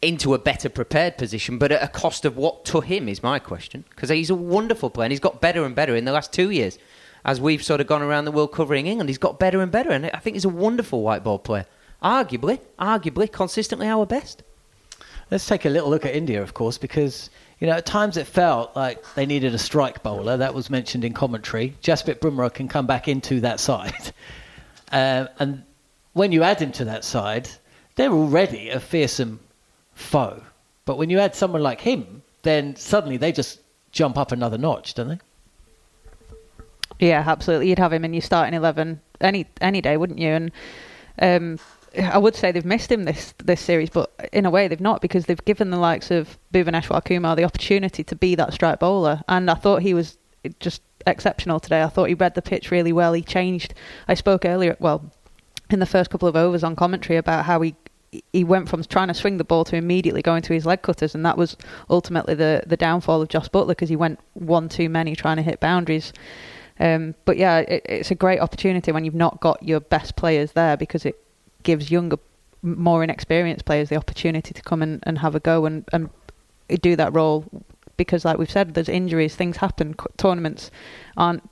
into 0.00 0.34
a 0.34 0.38
better 0.38 0.68
prepared 0.68 1.18
position, 1.18 1.58
but 1.58 1.72
at 1.72 1.82
a 1.82 1.88
cost 1.88 2.24
of 2.24 2.36
what 2.36 2.64
to 2.66 2.80
him 2.80 3.08
is 3.08 3.22
my 3.22 3.38
question. 3.38 3.84
Because 3.90 4.10
he's 4.10 4.30
a 4.30 4.34
wonderful 4.34 4.90
player 4.90 5.06
and 5.06 5.12
he's 5.12 5.20
got 5.20 5.40
better 5.40 5.64
and 5.64 5.74
better 5.74 5.96
in 5.96 6.04
the 6.04 6.12
last 6.12 6.32
two 6.32 6.50
years. 6.50 6.78
As 7.24 7.40
we've 7.40 7.62
sort 7.62 7.80
of 7.80 7.86
gone 7.86 8.02
around 8.02 8.24
the 8.24 8.32
world 8.32 8.52
covering 8.52 8.86
England, 8.86 9.10
he's 9.10 9.18
got 9.18 9.40
better 9.40 9.60
and 9.60 9.72
better. 9.72 9.90
And 9.90 10.06
I 10.06 10.18
think 10.18 10.34
he's 10.34 10.44
a 10.44 10.50
wonderful 10.50 11.02
white 11.02 11.24
ball 11.24 11.38
player. 11.38 11.66
Arguably, 12.02 12.60
arguably, 12.78 13.30
consistently 13.30 13.88
our 13.88 14.06
best. 14.06 14.44
Let's 15.30 15.46
take 15.46 15.64
a 15.64 15.68
little 15.68 15.90
look 15.90 16.06
at 16.06 16.14
India, 16.14 16.40
of 16.40 16.54
course, 16.54 16.78
because 16.78 17.28
you 17.60 17.66
know, 17.66 17.74
at 17.74 17.86
times 17.86 18.16
it 18.16 18.26
felt 18.26 18.76
like 18.76 19.02
they 19.14 19.26
needed 19.26 19.54
a 19.54 19.58
strike 19.58 20.02
bowler. 20.02 20.36
That 20.36 20.54
was 20.54 20.70
mentioned 20.70 21.04
in 21.04 21.12
commentary. 21.12 21.74
Jasprit 21.82 22.20
Bumrah 22.20 22.52
can 22.52 22.68
come 22.68 22.86
back 22.86 23.08
into 23.08 23.40
that 23.40 23.58
side. 23.60 24.12
Uh, 24.92 25.26
and 25.38 25.64
when 26.12 26.32
you 26.32 26.42
add 26.42 26.60
him 26.60 26.72
to 26.72 26.84
that 26.84 27.04
side, 27.04 27.48
they're 27.96 28.12
already 28.12 28.68
a 28.70 28.78
fearsome 28.78 29.40
foe. 29.94 30.42
But 30.84 30.98
when 30.98 31.10
you 31.10 31.18
add 31.18 31.34
someone 31.34 31.62
like 31.62 31.80
him, 31.80 32.22
then 32.42 32.76
suddenly 32.76 33.16
they 33.16 33.32
just 33.32 33.60
jump 33.90 34.16
up 34.16 34.32
another 34.32 34.56
notch, 34.56 34.94
don't 34.94 35.08
they? 35.08 35.18
Yeah, 37.00 37.22
absolutely. 37.26 37.68
You'd 37.68 37.78
have 37.78 37.92
him 37.92 38.04
in 38.04 38.12
your 38.12 38.22
starting 38.22 38.54
eleven 38.54 39.00
any 39.20 39.46
any 39.60 39.80
day, 39.80 39.96
wouldn't 39.96 40.18
you? 40.18 40.28
And 40.28 40.52
um, 41.20 41.58
I 41.96 42.18
would 42.18 42.34
say 42.34 42.52
they've 42.52 42.64
missed 42.64 42.92
him 42.92 43.04
this 43.04 43.34
this 43.38 43.60
series, 43.60 43.90
but 43.90 44.12
in 44.32 44.46
a 44.46 44.50
way 44.50 44.68
they've 44.68 44.80
not 44.80 45.00
because 45.00 45.26
they've 45.26 45.44
given 45.44 45.70
the 45.70 45.78
likes 45.78 46.10
of 46.10 46.38
Bhuvneshwar 46.52 47.04
Kumar 47.04 47.36
the 47.36 47.44
opportunity 47.44 48.04
to 48.04 48.16
be 48.16 48.34
that 48.34 48.52
strike 48.52 48.80
bowler, 48.80 49.22
and 49.28 49.50
I 49.50 49.54
thought 49.54 49.82
he 49.82 49.94
was 49.94 50.18
just 50.60 50.82
exceptional 51.06 51.60
today. 51.60 51.82
I 51.82 51.88
thought 51.88 52.08
he 52.08 52.14
read 52.14 52.34
the 52.34 52.42
pitch 52.42 52.70
really 52.70 52.92
well. 52.92 53.12
He 53.12 53.22
changed. 53.22 53.74
I 54.06 54.14
spoke 54.14 54.44
earlier, 54.44 54.76
well, 54.80 55.10
in 55.70 55.78
the 55.80 55.86
first 55.86 56.10
couple 56.10 56.28
of 56.28 56.36
overs 56.36 56.64
on 56.64 56.76
commentary 56.76 57.16
about 57.16 57.44
how 57.44 57.60
he 57.60 57.74
he 58.32 58.42
went 58.42 58.70
from 58.70 58.82
trying 58.84 59.08
to 59.08 59.14
swing 59.14 59.36
the 59.36 59.44
ball 59.44 59.64
to 59.66 59.76
immediately 59.76 60.22
going 60.22 60.40
to 60.42 60.54
his 60.54 60.64
leg 60.64 60.82
cutters, 60.82 61.14
and 61.14 61.24
that 61.26 61.36
was 61.36 61.56
ultimately 61.90 62.34
the 62.34 62.62
the 62.66 62.76
downfall 62.76 63.22
of 63.22 63.28
Jos 63.28 63.48
Buttler 63.48 63.68
because 63.68 63.88
he 63.88 63.96
went 63.96 64.18
one 64.34 64.68
too 64.68 64.88
many 64.88 65.14
trying 65.14 65.36
to 65.36 65.42
hit 65.42 65.60
boundaries. 65.60 66.12
Um, 66.80 67.14
but 67.24 67.36
yeah, 67.36 67.58
it, 67.58 67.82
it's 67.86 68.10
a 68.10 68.14
great 68.14 68.40
opportunity 68.40 68.92
when 68.92 69.04
you've 69.04 69.14
not 69.14 69.40
got 69.40 69.62
your 69.62 69.80
best 69.80 70.16
players 70.16 70.52
there 70.52 70.76
because 70.76 71.04
it 71.04 71.20
gives 71.62 71.90
younger, 71.90 72.18
more 72.62 73.04
inexperienced 73.04 73.64
players 73.64 73.88
the 73.88 73.96
opportunity 73.96 74.54
to 74.54 74.62
come 74.62 74.82
and, 74.82 75.00
and 75.04 75.18
have 75.18 75.34
a 75.34 75.40
go 75.40 75.64
and, 75.64 75.84
and 75.92 76.10
do 76.80 76.96
that 76.96 77.14
role. 77.14 77.44
Because, 77.96 78.24
like 78.24 78.38
we've 78.38 78.50
said, 78.50 78.74
there's 78.74 78.88
injuries, 78.88 79.34
things 79.34 79.56
happen, 79.56 79.96
tournaments 80.16 80.70
aren't 81.16 81.42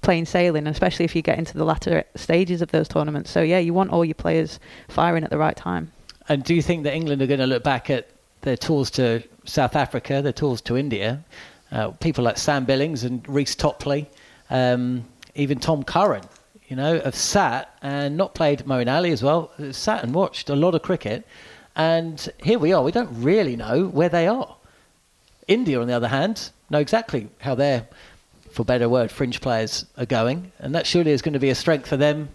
plain 0.00 0.26
sailing, 0.26 0.66
especially 0.66 1.04
if 1.04 1.14
you 1.14 1.22
get 1.22 1.38
into 1.38 1.56
the 1.56 1.64
latter 1.64 2.04
stages 2.16 2.60
of 2.60 2.72
those 2.72 2.88
tournaments. 2.88 3.30
So, 3.30 3.40
yeah, 3.40 3.58
you 3.58 3.72
want 3.72 3.90
all 3.90 4.04
your 4.04 4.14
players 4.14 4.58
firing 4.88 5.22
at 5.24 5.30
the 5.30 5.38
right 5.38 5.56
time. 5.56 5.92
And 6.28 6.42
do 6.42 6.54
you 6.54 6.62
think 6.62 6.82
that 6.84 6.94
England 6.94 7.22
are 7.22 7.26
going 7.26 7.40
to 7.40 7.46
look 7.46 7.62
back 7.62 7.88
at 7.88 8.08
their 8.42 8.56
tours 8.56 8.90
to 8.92 9.22
South 9.44 9.76
Africa, 9.76 10.22
their 10.22 10.32
tours 10.32 10.60
to 10.62 10.76
India, 10.76 11.24
uh, 11.70 11.90
people 11.90 12.24
like 12.24 12.36
Sam 12.36 12.64
Billings 12.64 13.04
and 13.04 13.26
Reece 13.28 13.54
Topley, 13.54 14.08
um, 14.50 15.04
even 15.34 15.58
Tom 15.58 15.82
Curran, 15.82 16.24
you 16.72 16.76
know, 16.76 16.98
have 17.00 17.14
sat 17.14 17.76
and 17.82 18.16
not 18.16 18.34
played 18.34 18.60
Moeen 18.60 18.90
Ali 18.90 19.12
as 19.12 19.22
well, 19.22 19.50
sat 19.72 20.02
and 20.02 20.14
watched 20.14 20.48
a 20.48 20.56
lot 20.56 20.74
of 20.74 20.80
cricket. 20.80 21.26
And 21.76 22.32
here 22.42 22.58
we 22.58 22.72
are. 22.72 22.82
We 22.82 22.92
don't 22.92 23.10
really 23.22 23.56
know 23.56 23.88
where 23.88 24.08
they 24.08 24.26
are. 24.26 24.56
India, 25.46 25.78
on 25.78 25.86
the 25.86 25.92
other 25.92 26.08
hand, 26.08 26.48
know 26.70 26.78
exactly 26.78 27.28
how 27.42 27.54
their, 27.54 27.86
for 28.52 28.64
better 28.64 28.88
word, 28.88 29.10
fringe 29.10 29.42
players 29.42 29.84
are 29.98 30.06
going. 30.06 30.50
And 30.60 30.74
that 30.74 30.86
surely 30.86 31.10
is 31.10 31.20
going 31.20 31.34
to 31.34 31.38
be 31.38 31.50
a 31.50 31.54
strength 31.54 31.88
for 31.88 31.98
them 31.98 32.30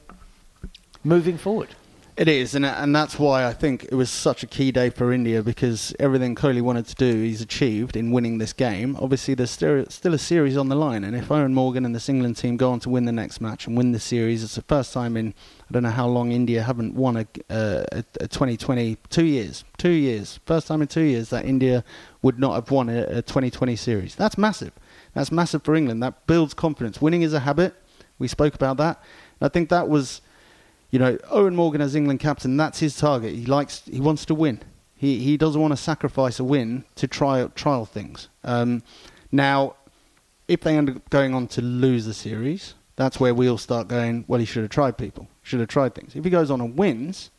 moving 1.04 1.40
forward. 1.40 1.70
It 2.18 2.28
is, 2.28 2.56
and 2.56 2.66
and 2.66 2.96
that's 2.96 3.20
why 3.20 3.46
I 3.46 3.54
think 3.54 3.84
it 3.84 3.94
was 3.94 4.10
such 4.10 4.42
a 4.42 4.48
key 4.48 4.72
day 4.72 4.90
for 4.90 5.14
India 5.14 5.44
because 5.44 5.94
everything 6.00 6.34
Kohli 6.34 6.64
wanted 6.64 6.88
to 6.88 6.96
do, 6.96 7.22
he's 7.22 7.42
achieved 7.42 7.96
in 7.96 8.10
winning 8.10 8.40
this 8.40 8.54
game. 8.54 8.98
Obviously, 9.00 9.36
there's 9.36 9.52
still, 9.52 9.86
still 9.90 10.16
a 10.16 10.18
series 10.18 10.58
on 10.58 10.68
the 10.68 10.76
line, 10.76 11.04
and 11.04 11.16
if 11.16 11.28
Eoin 11.28 11.54
Morgan 11.54 11.86
and 11.86 11.94
this 11.94 12.10
England 12.10 12.36
team 12.38 12.58
go 12.58 12.72
on 12.72 12.80
to 12.80 12.90
win 12.90 13.06
the 13.06 13.12
next 13.12 13.40
match 13.40 13.68
and 13.68 13.78
win 13.78 13.92
the 13.92 14.00
series, 14.00 14.44
it's 14.44 14.56
the 14.56 14.64
first 14.64 14.94
time 14.94 15.16
in 15.16 15.36
I 15.70 15.74
don't 15.74 15.84
know 15.84 15.92
how 15.92 16.08
long 16.08 16.32
India 16.32 16.64
haven't 16.64 16.96
won 16.96 17.18
a, 17.18 17.28
a, 17.52 18.04
a 18.20 18.28
2020 18.28 18.98
two 19.12 19.26
years, 19.26 19.64
two 19.78 19.92
years, 19.92 20.40
first 20.48 20.66
time 20.66 20.82
in 20.82 20.88
two 20.88 21.04
years 21.04 21.30
that 21.30 21.46
India 21.46 21.84
would 22.24 22.40
not 22.40 22.56
have 22.56 22.72
won 22.72 22.90
a, 22.90 23.04
a 23.04 23.22
2020 23.22 23.76
series. 23.76 24.16
That's 24.16 24.40
massive. 24.40 24.74
That's 25.14 25.32
massive 25.32 25.62
for 25.62 25.76
England. 25.76 26.02
That 26.02 26.26
builds 26.26 26.56
confidence. 26.56 27.00
Winning 27.00 27.22
is 27.22 27.34
a 27.34 27.42
habit. 27.42 27.76
We 28.18 28.28
spoke 28.28 28.56
about 28.56 28.78
that. 28.78 29.04
I 29.40 29.50
think 29.50 29.70
that 29.70 29.88
was 29.88 30.22
you 30.90 31.00
know, 31.00 31.16
Eoin 31.18 31.56
Morgan 31.56 31.82
as 31.82 31.96
England 31.96 32.20
captain, 32.20 32.58
that's 32.58 32.80
his 32.80 32.96
target. 32.98 33.34
He 33.34 33.46
likes, 33.46 33.84
he 33.86 34.00
wants 34.00 34.26
to 34.26 34.36
win. 34.36 34.62
He 34.96 35.20
he 35.20 35.38
doesn't 35.38 35.62
want 35.62 35.74
to 35.74 35.78
sacrifice 35.78 36.40
a 36.40 36.44
win 36.44 36.84
to 36.96 37.08
try 37.08 37.46
trial 37.56 37.86
things. 37.86 38.30
Um, 38.44 38.82
now, 39.32 39.76
if 40.48 40.62
they 40.62 40.76
end 40.76 40.90
up 40.90 41.10
going 41.10 41.36
on 41.36 41.48
to 41.50 41.62
lose 41.62 42.06
the 42.06 42.14
series, 42.16 42.74
that's 42.96 43.20
where 43.20 43.34
we'll 43.36 43.60
start 43.60 43.88
going. 43.88 44.26
Well, 44.28 44.40
he 44.40 44.46
should 44.46 44.64
have 44.64 44.72
tried 44.72 44.98
people. 44.98 45.28
Should 45.44 45.60
have 45.60 45.70
tried 45.70 45.94
things. 45.94 46.16
If 46.16 46.24
he 46.24 46.32
goes 46.32 46.50
on 46.50 46.62
and 46.62 46.76
wins, 46.78 47.30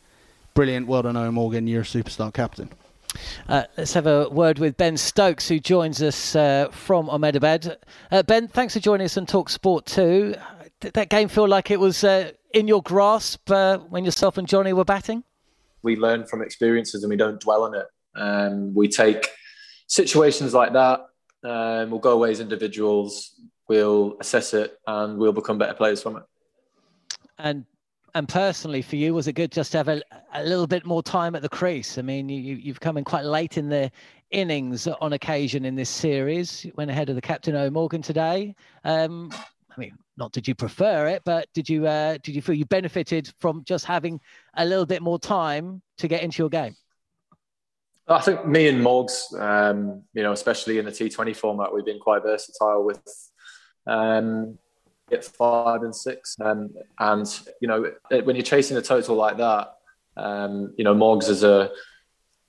brilliant. 0.53 0.87
Well 0.87 1.01
done, 1.01 1.15
Eoin 1.15 1.33
Morgan. 1.33 1.67
You're 1.67 1.81
a 1.81 1.85
superstar 1.85 2.33
captain. 2.33 2.69
Uh, 3.47 3.63
let's 3.75 3.93
have 3.93 4.07
a 4.07 4.29
word 4.29 4.59
with 4.59 4.77
Ben 4.77 4.95
Stokes, 4.95 5.47
who 5.47 5.59
joins 5.59 6.01
us 6.01 6.35
uh, 6.35 6.69
from 6.71 7.09
Ahmedabad. 7.09 7.77
Uh, 8.11 8.23
ben, 8.23 8.47
thanks 8.47 8.75
for 8.75 8.79
joining 8.79 9.05
us 9.05 9.17
on 9.17 9.25
Talksport 9.25 9.85
2. 9.85 10.35
Did 10.79 10.93
that 10.93 11.09
game 11.09 11.27
feel 11.27 11.47
like 11.47 11.71
it 11.71 11.79
was 11.79 12.03
uh, 12.03 12.31
in 12.53 12.67
your 12.67 12.81
grasp 12.81 13.49
uh, 13.51 13.77
when 13.77 14.05
yourself 14.05 14.37
and 14.37 14.47
Johnny 14.47 14.73
were 14.73 14.85
batting? 14.85 15.23
We 15.81 15.95
learn 15.95 16.25
from 16.25 16.41
experiences 16.41 17.03
and 17.03 17.09
we 17.09 17.17
don't 17.17 17.39
dwell 17.39 17.63
on 17.63 17.75
it. 17.75 17.85
Um, 18.15 18.73
we 18.73 18.87
take 18.87 19.29
situations 19.87 20.53
like 20.53 20.73
that. 20.73 21.01
Um, 21.43 21.89
we'll 21.89 21.99
go 21.99 22.11
away 22.11 22.31
as 22.31 22.39
individuals. 22.39 23.39
We'll 23.67 24.17
assess 24.19 24.53
it 24.53 24.77
and 24.87 25.17
we'll 25.17 25.31
become 25.31 25.57
better 25.57 25.73
players 25.73 26.01
from 26.01 26.17
it. 26.17 26.23
And 27.37 27.65
and 28.15 28.27
personally, 28.27 28.81
for 28.81 28.95
you, 28.95 29.13
was 29.13 29.27
it 29.27 29.33
good 29.33 29.51
just 29.51 29.71
to 29.73 29.77
have 29.77 29.87
a, 29.87 30.01
a 30.33 30.43
little 30.43 30.65
bit 30.65 30.83
more 30.83 31.03
time 31.03 31.35
at 31.35 31.43
the 31.43 31.49
crease? 31.49 31.99
I 31.99 32.01
mean, 32.01 32.27
you, 32.27 32.55
you've 32.55 32.79
come 32.79 32.97
in 32.97 33.03
quite 33.03 33.23
late 33.23 33.57
in 33.57 33.69
the 33.69 33.91
innings 34.31 34.87
on 34.87 35.13
occasion 35.13 35.63
in 35.63 35.75
this 35.75 35.89
series. 35.89 36.65
went 36.75 36.89
ahead 36.89 37.09
of 37.09 37.15
the 37.15 37.21
captain 37.21 37.55
O 37.55 37.69
Morgan 37.69 38.01
today. 38.01 38.55
Um, 38.83 39.31
I 39.31 39.79
mean, 39.79 39.97
not 40.19 40.31
did 40.33 40.47
you 40.47 40.53
prefer 40.53 41.07
it, 41.07 41.23
but 41.25 41.47
did 41.53 41.69
you 41.69 41.87
uh, 41.87 42.17
did 42.21 42.35
you 42.35 42.41
feel 42.41 42.55
you 42.55 42.65
benefited 42.65 43.31
from 43.39 43.63
just 43.63 43.85
having 43.85 44.19
a 44.55 44.65
little 44.65 44.85
bit 44.85 45.01
more 45.01 45.17
time 45.17 45.81
to 45.97 46.07
get 46.07 46.21
into 46.21 46.43
your 46.43 46.49
game? 46.49 46.75
I 48.07 48.19
think 48.21 48.45
me 48.45 48.67
and 48.67 48.83
Morgs, 48.83 49.39
um, 49.39 50.03
you 50.13 50.23
know, 50.23 50.31
especially 50.31 50.79
in 50.79 50.85
the 50.85 50.91
T20 50.91 51.35
format, 51.35 51.73
we've 51.73 51.85
been 51.85 51.99
quite 51.99 52.23
versatile 52.23 52.83
with 52.83 53.01
um, 53.85 54.57
at 55.11 55.23
five 55.23 55.83
and 55.83 55.95
six, 55.95 56.35
um, 56.41 56.69
and 56.99 57.27
you 57.61 57.67
know, 57.67 57.91
when 58.23 58.35
you're 58.35 58.43
chasing 58.43 58.77
a 58.77 58.81
total 58.81 59.15
like 59.15 59.37
that, 59.37 59.75
um, 60.17 60.73
you 60.77 60.83
know, 60.83 60.93
Morgs 60.93 61.29
is 61.29 61.43
a 61.43 61.71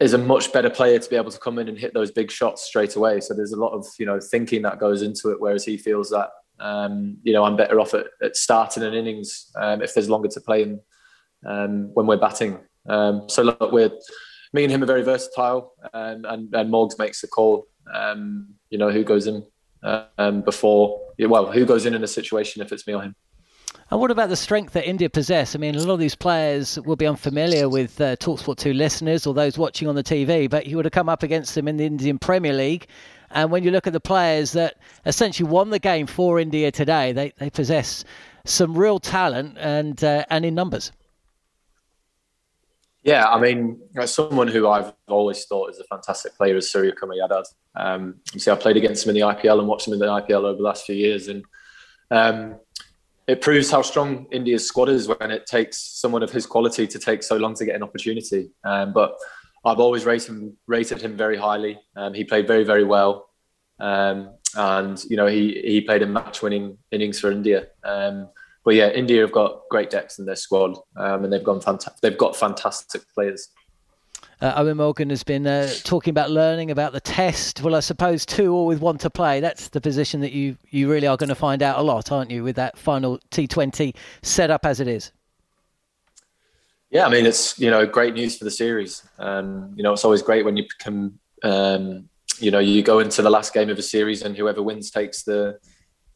is 0.00 0.14
a 0.14 0.18
much 0.18 0.50
better 0.50 0.70
player 0.70 0.98
to 0.98 1.10
be 1.10 1.16
able 1.16 1.30
to 1.30 1.38
come 1.38 1.58
in 1.58 1.68
and 1.68 1.78
hit 1.78 1.92
those 1.92 2.10
big 2.10 2.30
shots 2.30 2.62
straight 2.62 2.96
away. 2.96 3.20
So 3.20 3.34
there's 3.34 3.52
a 3.52 3.60
lot 3.60 3.72
of 3.72 3.86
you 3.98 4.06
know 4.06 4.18
thinking 4.18 4.62
that 4.62 4.80
goes 4.80 5.02
into 5.02 5.30
it, 5.30 5.40
whereas 5.40 5.64
he 5.64 5.76
feels 5.76 6.10
that 6.10 6.30
um, 6.60 7.18
you 7.22 7.32
know, 7.32 7.44
I'm 7.44 7.56
better 7.56 7.80
off 7.80 7.94
at, 7.94 8.06
at 8.22 8.36
starting 8.36 8.82
an 8.82 8.94
innings 8.94 9.50
um, 9.56 9.82
if 9.82 9.94
there's 9.94 10.08
longer 10.08 10.28
to 10.28 10.40
play 10.40 10.62
in, 10.62 10.80
um, 11.46 11.90
when 11.94 12.06
we're 12.06 12.18
batting. 12.18 12.58
Um, 12.88 13.28
so 13.28 13.42
look, 13.42 13.72
we're 13.72 13.90
me 14.52 14.64
and 14.64 14.72
him 14.72 14.82
are 14.82 14.86
very 14.86 15.02
versatile, 15.02 15.72
and 15.92 16.26
and, 16.26 16.54
and 16.54 16.72
Morgs 16.72 16.98
makes 16.98 17.20
the 17.20 17.28
call. 17.28 17.66
Um, 17.92 18.54
you 18.68 18.78
know, 18.78 18.90
who 18.90 19.04
goes 19.04 19.26
in 19.26 19.44
um, 20.18 20.42
before? 20.42 21.00
Well, 21.18 21.50
who 21.50 21.64
goes 21.64 21.86
in 21.86 21.94
in 21.94 22.04
a 22.04 22.08
situation 22.08 22.62
if 22.62 22.72
it's 22.72 22.86
me 22.86 22.94
or 22.94 23.02
him. 23.02 23.14
And 23.90 24.00
what 24.00 24.12
about 24.12 24.28
the 24.28 24.36
strength 24.36 24.72
that 24.74 24.88
India 24.88 25.10
possess? 25.10 25.56
I 25.56 25.58
mean, 25.58 25.74
a 25.74 25.80
lot 25.80 25.94
of 25.94 25.98
these 25.98 26.14
players 26.14 26.78
will 26.80 26.96
be 26.96 27.06
unfamiliar 27.06 27.68
with 27.68 28.00
uh, 28.00 28.14
Talksport 28.16 28.56
2 28.56 28.72
listeners 28.72 29.26
or 29.26 29.34
those 29.34 29.58
watching 29.58 29.88
on 29.88 29.96
the 29.96 30.04
TV, 30.04 30.48
but 30.48 30.66
you 30.66 30.76
would 30.76 30.84
have 30.84 30.92
come 30.92 31.08
up 31.08 31.24
against 31.24 31.56
them 31.56 31.66
in 31.66 31.76
the 31.76 31.86
Indian 31.86 32.16
Premier 32.16 32.52
League. 32.52 32.86
And 33.30 33.50
when 33.50 33.62
you 33.64 33.70
look 33.70 33.86
at 33.86 33.92
the 33.92 34.00
players 34.00 34.52
that 34.52 34.76
essentially 35.06 35.48
won 35.48 35.70
the 35.70 35.78
game 35.78 36.06
for 36.06 36.40
India 36.40 36.70
today, 36.70 37.12
they, 37.12 37.32
they 37.38 37.50
possess 37.50 38.04
some 38.44 38.76
real 38.76 38.98
talent 38.98 39.56
and 39.58 40.02
uh, 40.02 40.24
and 40.30 40.44
in 40.44 40.54
numbers. 40.54 40.92
Yeah, 43.02 43.28
I 43.28 43.40
mean, 43.40 43.80
as 43.96 44.12
someone 44.12 44.48
who 44.48 44.68
I've 44.68 44.92
always 45.08 45.46
thought 45.46 45.70
is 45.70 45.78
a 45.78 45.84
fantastic 45.84 46.36
player 46.36 46.56
is 46.56 46.70
Surya 46.70 46.92
Kumar 46.92 47.16
Yadav. 47.16 47.44
Um, 47.74 48.16
you 48.34 48.40
see, 48.40 48.50
I 48.50 48.56
played 48.56 48.76
against 48.76 49.04
him 49.06 49.10
in 49.10 49.14
the 49.14 49.26
IPL 49.26 49.58
and 49.58 49.68
watched 49.68 49.86
him 49.86 49.94
in 49.94 50.00
the 50.00 50.06
IPL 50.06 50.44
over 50.44 50.56
the 50.56 50.62
last 50.62 50.84
few 50.84 50.94
years, 50.94 51.28
and 51.28 51.42
um, 52.10 52.56
it 53.26 53.40
proves 53.40 53.70
how 53.70 53.80
strong 53.80 54.26
India's 54.32 54.66
squad 54.66 54.88
is 54.90 55.08
when 55.08 55.30
it 55.30 55.46
takes 55.46 55.80
someone 55.80 56.22
of 56.22 56.30
his 56.30 56.44
quality 56.44 56.86
to 56.88 56.98
take 56.98 57.22
so 57.22 57.36
long 57.36 57.54
to 57.54 57.64
get 57.64 57.74
an 57.76 57.82
opportunity. 57.82 58.50
Um, 58.64 58.92
but 58.92 59.16
I've 59.64 59.80
always 59.80 60.04
rated 60.04 60.28
him, 60.30 60.56
rated 60.66 61.02
him 61.02 61.16
very 61.16 61.36
highly. 61.36 61.78
Um, 61.96 62.14
he 62.14 62.24
played 62.24 62.46
very, 62.46 62.64
very 62.64 62.84
well, 62.84 63.28
um, 63.78 64.30
and 64.56 65.02
you 65.04 65.16
know 65.16 65.26
he 65.26 65.60
he 65.64 65.80
played 65.82 66.02
a 66.02 66.06
match-winning 66.06 66.78
innings 66.90 67.20
for 67.20 67.30
India. 67.30 67.66
Um, 67.84 68.28
but 68.64 68.74
yeah, 68.74 68.90
India 68.90 69.20
have 69.22 69.32
got 69.32 69.62
great 69.70 69.90
depth 69.90 70.18
in 70.18 70.26
their 70.26 70.36
squad, 70.36 70.76
um, 70.96 71.24
and 71.24 71.32
they've 71.32 71.44
gone 71.44 71.60
fanta- 71.60 71.98
They've 72.00 72.16
got 72.16 72.36
fantastic 72.36 73.02
players. 73.14 73.48
Uh, 74.40 74.62
Eoin 74.62 74.76
Morgan 74.76 75.10
has 75.10 75.22
been 75.22 75.46
uh, 75.46 75.70
talking 75.84 76.12
about 76.12 76.30
learning 76.30 76.70
about 76.70 76.92
the 76.92 77.00
test. 77.00 77.62
Well, 77.62 77.74
I 77.74 77.80
suppose 77.80 78.24
two 78.24 78.54
all 78.54 78.66
with 78.66 78.80
one 78.80 78.96
to 78.98 79.10
play. 79.10 79.40
That's 79.40 79.68
the 79.68 79.82
position 79.82 80.20
that 80.22 80.32
you, 80.32 80.56
you 80.70 80.90
really 80.90 81.06
are 81.06 81.18
going 81.18 81.28
to 81.28 81.34
find 81.34 81.62
out 81.62 81.78
a 81.78 81.82
lot, 81.82 82.10
aren't 82.10 82.30
you, 82.30 82.42
with 82.42 82.56
that 82.56 82.78
final 82.78 83.18
T20 83.30 83.94
set 84.22 84.50
up 84.50 84.64
as 84.64 84.80
it 84.80 84.88
is? 84.88 85.12
Yeah, 86.90 87.06
I 87.06 87.08
mean 87.08 87.26
it's 87.26 87.58
you 87.58 87.70
know 87.70 87.86
great 87.86 88.14
news 88.14 88.36
for 88.36 88.44
the 88.44 88.50
series. 88.50 89.06
Um, 89.18 89.72
you 89.76 89.82
know 89.82 89.92
it's 89.92 90.04
always 90.04 90.22
great 90.22 90.44
when 90.44 90.56
you 90.56 90.64
become 90.78 91.18
um, 91.42 92.08
you 92.38 92.50
know 92.50 92.58
you 92.58 92.82
go 92.82 92.98
into 92.98 93.22
the 93.22 93.30
last 93.30 93.54
game 93.54 93.70
of 93.70 93.78
a 93.78 93.82
series 93.82 94.22
and 94.22 94.36
whoever 94.36 94.62
wins 94.62 94.90
takes 94.90 95.22
the 95.22 95.58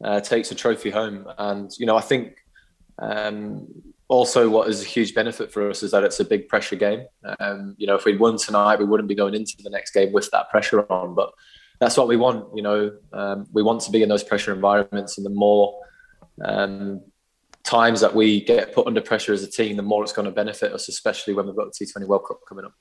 uh, 0.03 0.19
takes 0.19 0.51
a 0.51 0.55
trophy 0.55 0.89
home. 0.89 1.27
And 1.37 1.71
you 1.79 1.85
know 1.85 1.95
I 1.95 2.01
think 2.01 2.37
um, 2.99 3.67
also, 4.07 4.49
what 4.49 4.69
is 4.69 4.81
a 4.81 4.85
huge 4.85 5.15
benefit 5.15 5.51
for 5.51 5.69
us 5.69 5.81
is 5.81 5.91
that 5.91 6.03
it's 6.03 6.19
a 6.19 6.25
big 6.25 6.47
pressure 6.47 6.75
game. 6.75 7.05
Um, 7.39 7.75
you 7.77 7.87
know, 7.87 7.95
if 7.95 8.05
we'd 8.05 8.19
won 8.19 8.37
tonight, 8.37 8.77
we 8.77 8.85
wouldn't 8.85 9.09
be 9.09 9.15
going 9.15 9.33
into 9.33 9.55
the 9.63 9.69
next 9.69 9.91
game 9.91 10.11
with 10.11 10.29
that 10.31 10.49
pressure 10.51 10.81
on. 10.91 11.15
But 11.15 11.31
that's 11.79 11.97
what 11.97 12.07
we 12.07 12.15
want. 12.15 12.55
You 12.55 12.61
know, 12.61 12.91
um, 13.13 13.47
we 13.51 13.63
want 13.63 13.81
to 13.81 13.91
be 13.91 14.03
in 14.03 14.09
those 14.09 14.23
pressure 14.23 14.53
environments, 14.53 15.17
and 15.17 15.25
the 15.25 15.31
more 15.31 15.79
um, 16.43 17.01
times 17.65 17.99
that 18.01 18.13
we 18.13 18.41
get 18.41 18.73
put 18.73 18.87
under 18.87 19.01
pressure 19.01 19.33
as 19.33 19.43
a 19.43 19.49
team, 19.49 19.75
the 19.75 19.83
more 19.83 20.03
it's 20.03 20.13
going 20.13 20.27
to 20.27 20.31
benefit 20.31 20.71
us, 20.71 20.87
especially 20.87 21.33
when 21.33 21.47
we've 21.47 21.55
got 21.55 21.73
the 21.73 21.85
T20 21.85 22.07
World 22.07 22.25
Cup 22.27 22.39
coming 22.47 22.65
up. 22.65 22.73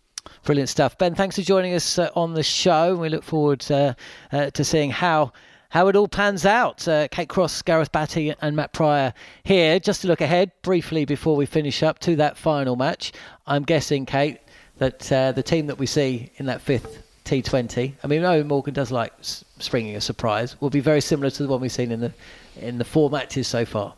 Brilliant 0.44 0.68
stuff, 0.68 0.96
Ben. 0.96 1.14
Thanks 1.14 1.36
for 1.36 1.42
joining 1.42 1.74
us 1.74 1.98
uh, 1.98 2.10
on 2.14 2.34
the 2.34 2.42
show. 2.42 2.94
We 2.96 3.08
look 3.08 3.24
forward 3.24 3.64
uh, 3.70 3.94
uh, 4.32 4.50
to 4.50 4.64
seeing 4.64 4.90
how 4.90 5.32
how 5.70 5.88
it 5.88 5.96
all 5.96 6.06
pans 6.06 6.46
out. 6.46 6.86
Uh, 6.86 7.08
Kate 7.08 7.28
Cross, 7.28 7.62
Gareth 7.62 7.90
Batty, 7.90 8.32
and 8.40 8.54
Matt 8.54 8.72
Prior 8.72 9.12
here. 9.42 9.80
Just 9.80 10.02
to 10.02 10.08
look 10.08 10.20
ahead 10.20 10.52
briefly 10.62 11.04
before 11.04 11.34
we 11.34 11.46
finish 11.46 11.82
up 11.82 11.98
to 12.00 12.16
that 12.16 12.36
final 12.36 12.76
match. 12.76 13.12
I'm 13.46 13.64
guessing, 13.64 14.06
Kate, 14.06 14.38
that 14.78 15.10
uh, 15.10 15.32
the 15.32 15.42
team 15.42 15.66
that 15.66 15.78
we 15.78 15.86
see 15.86 16.30
in 16.36 16.46
that 16.46 16.60
fifth 16.60 17.02
T20, 17.24 17.94
I 18.02 18.06
mean, 18.06 18.22
Eoin 18.22 18.46
Morgan 18.46 18.72
does 18.72 18.92
like 18.92 19.12
springing 19.20 19.96
a 19.96 20.00
surprise, 20.00 20.60
will 20.60 20.70
be 20.70 20.80
very 20.80 21.00
similar 21.00 21.30
to 21.30 21.42
the 21.42 21.48
one 21.48 21.60
we've 21.60 21.72
seen 21.72 21.90
in 21.90 22.00
the 22.00 22.12
in 22.60 22.78
the 22.78 22.84
four 22.84 23.10
matches 23.10 23.48
so 23.48 23.64
far 23.64 23.94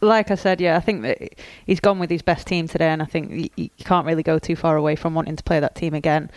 like 0.00 0.30
I 0.30 0.34
said, 0.34 0.60
yeah, 0.60 0.76
I 0.76 0.80
think 0.80 1.02
that 1.02 1.34
he's 1.66 1.80
gone 1.80 1.98
with 1.98 2.10
his 2.10 2.22
best 2.22 2.46
team 2.46 2.68
today, 2.68 2.88
and 2.88 3.02
I 3.02 3.04
think 3.04 3.52
you, 3.56 3.70
can't 3.80 4.06
really 4.06 4.22
go 4.22 4.38
too 4.38 4.56
far 4.56 4.76
away 4.76 4.96
from 4.96 5.14
wanting 5.14 5.36
to 5.36 5.42
play 5.42 5.60
that 5.60 5.74
team 5.74 5.94
again. 5.94 6.30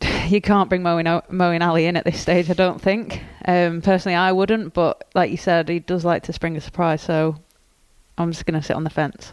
you 0.28 0.40
can't 0.40 0.68
bring 0.68 0.82
Moeen, 0.82 1.22
Moeen 1.28 1.66
Ali 1.66 1.86
in 1.86 1.96
at 1.96 2.04
this 2.04 2.20
stage, 2.20 2.50
I 2.50 2.54
don't 2.54 2.80
think. 2.80 3.22
Um, 3.44 3.82
personally, 3.82 4.16
I 4.16 4.32
wouldn't, 4.32 4.74
but 4.74 5.08
like 5.14 5.30
you 5.30 5.36
said, 5.36 5.68
he 5.68 5.80
does 5.80 6.04
like 6.04 6.24
to 6.24 6.32
spring 6.32 6.56
a 6.56 6.60
surprise, 6.60 7.02
so 7.02 7.36
I'm 8.16 8.30
just 8.32 8.46
going 8.46 8.60
to 8.60 8.66
sit 8.66 8.76
on 8.76 8.84
the 8.84 8.90
fence. 8.90 9.32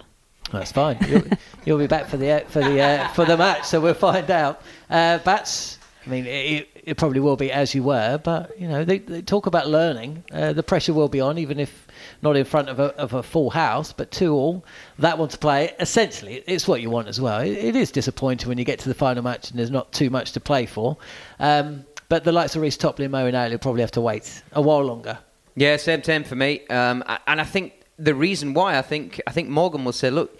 That's 0.51 0.71
fine. 0.71 0.97
You'll, 1.07 1.23
you'll, 1.65 1.77
be 1.77 1.87
back 1.87 2.07
for 2.07 2.17
the 2.17 2.45
for 2.47 2.59
the 2.61 2.81
uh, 2.81 3.07
for 3.09 3.25
the 3.25 3.35
match, 3.35 3.65
so 3.65 3.81
we'll 3.81 3.93
find 3.93 4.31
out. 4.31 4.61
Uh, 4.89 5.17
Bats, 5.19 5.77
I 6.05 6.09
mean, 6.09 6.25
it, 6.25 6.76
it, 6.87 6.97
probably 6.97 7.19
will 7.19 7.35
be 7.35 7.51
as 7.51 7.75
you 7.75 7.83
were, 7.83 8.17
but 8.17 8.59
you 8.59 8.67
know, 8.67 8.83
they, 8.83 8.99
they 8.99 9.21
talk 9.21 9.45
about 9.45 9.67
learning. 9.67 10.23
Uh, 10.31 10.53
the 10.53 10.63
pressure 10.63 10.93
will 10.93 11.09
be 11.09 11.21
on, 11.21 11.37
even 11.37 11.59
if 11.59 11.87
not 12.21 12.35
in 12.35 12.45
front 12.45 12.69
of 12.69 12.79
a, 12.79 12.95
of 12.95 13.13
a 13.13 13.23
full 13.23 13.49
house, 13.49 13.93
but 13.93 14.11
two 14.11 14.33
all. 14.33 14.65
That 14.99 15.17
one 15.17 15.29
to 15.29 15.37
play. 15.37 15.73
Essentially, 15.79 16.43
it's 16.47 16.67
what 16.67 16.81
you 16.81 16.89
want 16.89 17.07
as 17.07 17.21
well. 17.21 17.41
it, 17.41 17.51
it 17.51 17.75
is 17.75 17.91
disappointing 17.91 18.47
when 18.47 18.57
you 18.57 18.65
get 18.65 18.79
to 18.79 18.89
the 18.89 18.95
final 18.95 19.23
match 19.23 19.49
and 19.49 19.59
there's 19.59 19.71
not 19.71 19.91
too 19.91 20.09
much 20.09 20.31
to 20.33 20.39
play 20.39 20.65
for. 20.65 20.97
Um, 21.39 21.85
but 22.09 22.23
the 22.23 22.31
likes 22.31 22.55
of 22.55 22.61
Reece 22.61 22.77
Topley 22.77 23.05
and 23.05 23.13
Moeen 23.13 23.37
Ali 23.39 23.51
will 23.51 23.59
probably 23.59 23.81
have 23.81 23.91
to 23.91 24.01
wait 24.01 24.41
a 24.53 24.61
while 24.61 24.83
longer. 24.83 25.19
Yeah, 25.55 25.75
same 25.77 26.01
time 26.01 26.23
for 26.23 26.35
me. 26.35 26.65
Um, 26.67 27.03
and 27.27 27.41
I 27.41 27.43
think 27.43 27.73
the 27.97 28.15
reason 28.15 28.53
why 28.53 28.77
I 28.77 28.81
think 28.81 29.19
I 29.27 29.31
think 29.31 29.49
Morgan 29.49 29.83
will 29.83 29.91
say, 29.91 30.09
look, 30.09 30.39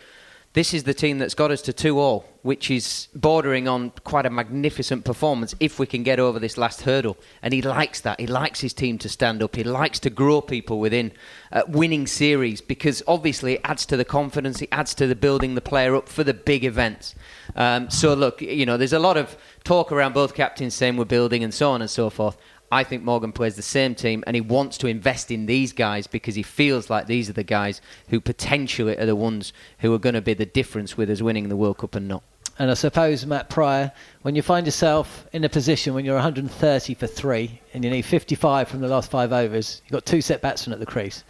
this 0.58 0.74
is 0.74 0.86
the 0.86 0.93
team 0.93 1.20
that's 1.20 1.36
got 1.36 1.52
us 1.52 1.62
to 1.62 1.72
two 1.72 2.00
all, 2.00 2.26
which 2.41 2.72
is 2.72 3.10
bordering 3.13 3.67
on 3.67 3.91
quite 4.04 4.26
a 4.26 4.30
magnificent 4.32 5.06
performance 5.06 5.54
if 5.60 5.78
we 5.78 5.86
can 5.86 6.02
get 6.02 6.20
over 6.20 6.39
this 6.39 6.58
last 6.58 6.82
hurdle. 6.82 7.15
And 7.43 7.54
he 7.54 7.62
likes 7.62 8.02
that. 8.02 8.20
He 8.20 8.26
likes 8.26 8.62
his 8.62 8.74
team 8.74 8.98
to 8.98 9.08
stand 9.08 9.43
up. 9.43 9.56
He 9.56 9.63
likes 9.63 10.00
to 10.00 10.10
grow 10.10 10.41
people 10.41 10.80
within 10.80 11.12
uh, 11.52 11.62
winning 11.67 12.08
series 12.08 12.60
because 12.60 13.04
obviously 13.08 13.54
it 13.54 13.62
adds 13.65 13.86
to 13.86 13.98
the 13.98 14.04
confidence. 14.04 14.60
It 14.60 14.70
adds 14.72 14.96
to 14.96 15.06
the 15.06 15.15
building 15.15 15.54
the 15.54 15.62
player 15.62 15.96
up 15.96 16.10
for 16.10 16.24
the 16.24 16.34
big 16.34 16.65
events. 16.65 17.13
Um, 17.56 17.91
so 17.91 18.15
look, 18.15 18.41
you 18.41 18.65
know, 18.65 18.78
there's 18.78 18.93
a 18.93 19.00
lot 19.00 19.15
of 19.15 19.38
talk 19.63 19.91
around 19.91 20.13
both 20.13 20.34
captains 20.34 20.74
saying 20.74 20.98
we're 20.98 21.06
building 21.06 21.43
and 21.43 21.54
so 21.54 21.70
on 21.70 21.82
and 21.82 21.89
so 21.89 22.10
forth. 22.10 22.36
I 22.72 22.84
think 22.84 23.04
Morgan 23.04 23.32
plays 23.32 23.56
the 23.56 23.62
same 23.62 23.96
team 23.96 24.24
and 24.28 24.36
he 24.36 24.42
wants 24.42 24.78
to 24.80 24.88
invest 24.88 25.32
in 25.32 25.46
these 25.46 25.72
guys 25.72 26.06
because 26.06 26.36
he 26.36 26.44
feels 26.44 26.90
like 26.90 27.08
these 27.08 27.30
are 27.30 27.34
the 27.34 27.44
guys 27.44 27.82
who 28.10 28.20
potentially 28.20 28.98
are 28.98 29.06
the 29.06 29.16
ones 29.16 29.54
who 29.80 29.94
are 29.94 30.00
going 30.00 30.16
to 30.16 30.22
be 30.22 30.34
the 30.34 30.46
difference 30.46 30.98
with 30.98 31.10
us 31.10 31.22
winning 31.22 31.48
the 31.48 31.56
World 31.56 31.78
Cup 31.78 31.96
and 31.96 32.08
not. 32.08 32.24
And 32.60 32.72
I 32.72 32.74
suppose, 32.74 33.26
Matt 33.26 33.50
Prior, 33.50 33.92
when 34.24 34.36
you 34.36 34.42
find 34.42 34.66
yourself 34.66 35.28
in 35.32 35.44
a 35.44 35.50
position 35.50 35.94
when 35.94 36.04
you're 36.04 36.16
130 36.16 36.94
for 36.96 37.08
three 37.08 37.62
and 37.74 37.84
you 37.84 37.92
need 37.92 38.04
55 38.04 38.68
from 38.68 38.82
the 38.82 38.88
last 38.88 39.12
five 39.12 39.32
overs, 39.32 39.82
you've 39.86 39.92
got 39.92 40.06
two 40.06 40.22
set 40.22 40.42
batsmen 40.42 40.74
at 40.74 40.80
the 40.80 40.86
crease, 40.86 41.24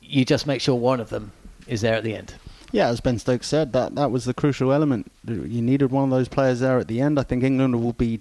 you 0.00 0.24
just 0.24 0.46
make 0.46 0.60
sure 0.60 0.74
one 0.74 1.00
of 1.00 1.08
them 1.08 1.32
is 1.66 1.80
there 1.80 1.94
at 1.94 2.04
the 2.04 2.14
end. 2.14 2.34
Yeah, 2.70 2.88
as 2.88 3.00
Ben 3.00 3.18
Stokes 3.18 3.46
said, 3.46 3.72
that, 3.72 3.94
that 3.96 4.10
was 4.10 4.24
the 4.24 4.34
crucial 4.34 4.72
element. 4.72 5.10
You 5.26 5.62
needed 5.62 5.90
one 5.90 6.04
of 6.04 6.10
those 6.10 6.28
players 6.28 6.60
there 6.60 6.78
at 6.78 6.88
the 6.88 7.00
end. 7.00 7.18
I 7.18 7.22
think 7.22 7.42
England 7.42 7.82
will 7.82 7.92
be 7.92 8.20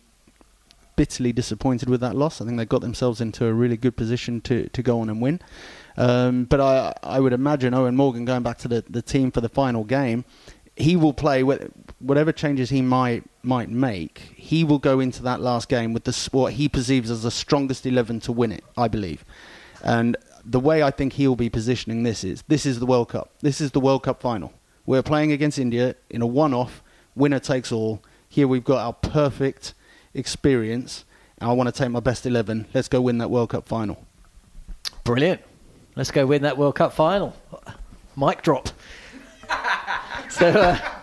bitterly 1.02 1.34
disappointed 1.34 1.90
with 1.90 2.02
that 2.06 2.16
loss. 2.16 2.42
I 2.42 2.46
think 2.46 2.58
they 2.58 2.66
got 2.76 2.82
themselves 2.82 3.20
into 3.22 3.42
a 3.48 3.54
really 3.54 3.78
good 3.86 3.96
position 4.04 4.40
to, 4.42 4.70
to 4.70 4.82
go 4.84 5.00
on 5.02 5.10
and 5.10 5.20
win. 5.20 5.40
Um, 5.98 6.46
but 6.52 6.60
I 6.62 6.94
I 7.16 7.20
would 7.20 7.34
imagine 7.34 7.74
Eoin 7.74 7.96
Morgan 7.96 8.24
going 8.32 8.44
back 8.44 8.58
to 8.60 8.68
the, 8.68 8.80
the 8.98 9.02
team 9.02 9.32
for 9.32 9.42
the 9.42 9.50
final 9.50 9.84
game, 9.84 10.20
he 10.76 10.96
will 10.96 11.16
play 11.26 11.40
whatever 12.10 12.32
changes 12.32 12.70
he 12.70 12.84
might 12.84 13.24
might 13.42 13.70
make. 13.90 14.16
He 14.50 14.64
will 14.64 14.78
go 14.80 15.00
into 15.00 15.24
that 15.24 15.40
last 15.42 15.70
game 15.70 15.92
with 15.96 16.04
the 16.04 16.30
what 16.32 16.54
he 16.54 16.70
perceives 16.70 17.10
as 17.10 17.24
the 17.24 17.32
strongest 17.32 17.86
eleven 17.86 18.20
to 18.22 18.32
win 18.32 18.52
it. 18.52 18.64
I 18.78 18.88
believe, 18.88 19.26
and 19.84 20.16
the 20.46 20.60
way 20.60 20.84
I 20.84 20.92
think 20.92 21.14
he'll 21.14 21.36
be 21.36 21.50
positioning 21.50 22.04
this 22.04 22.24
is 22.24 22.44
this 22.48 22.66
is 22.66 22.78
the 22.80 22.86
World 22.86 23.10
Cup. 23.10 23.28
This 23.42 23.60
is 23.60 23.72
the 23.72 23.80
World 23.88 24.04
Cup 24.04 24.22
final. 24.22 24.52
We're 24.86 25.04
playing 25.04 25.32
against 25.32 25.58
India 25.58 25.96
in 26.10 26.22
a 26.22 26.28
one-off, 26.28 26.84
winner 27.16 27.40
takes 27.40 27.72
all. 27.72 28.02
Here 28.30 28.48
we've 28.48 28.70
got 28.74 28.80
our 28.86 28.94
perfect 28.94 29.74
experience. 30.13 31.06
And 31.39 31.50
I 31.50 31.54
want 31.54 31.74
to 31.74 31.78
take 31.78 31.89
my 31.89 32.00
best 32.00 32.26
11. 32.26 32.67
Let's 32.74 32.88
go 32.88 33.02
win 33.02 33.17
that 33.19 33.30
World 33.30 33.50
Cup 33.50 33.67
final. 33.67 34.04
Brilliant. 35.04 35.41
Let's 35.95 36.12
go 36.12 36.26
win 36.26 36.43
that 36.43 36.58
World 36.58 36.76
Cup 36.76 36.93
final. 36.93 37.36
Mic 38.15 38.41
drop. 38.41 38.69
so, 40.30 40.47
uh, 40.47 41.01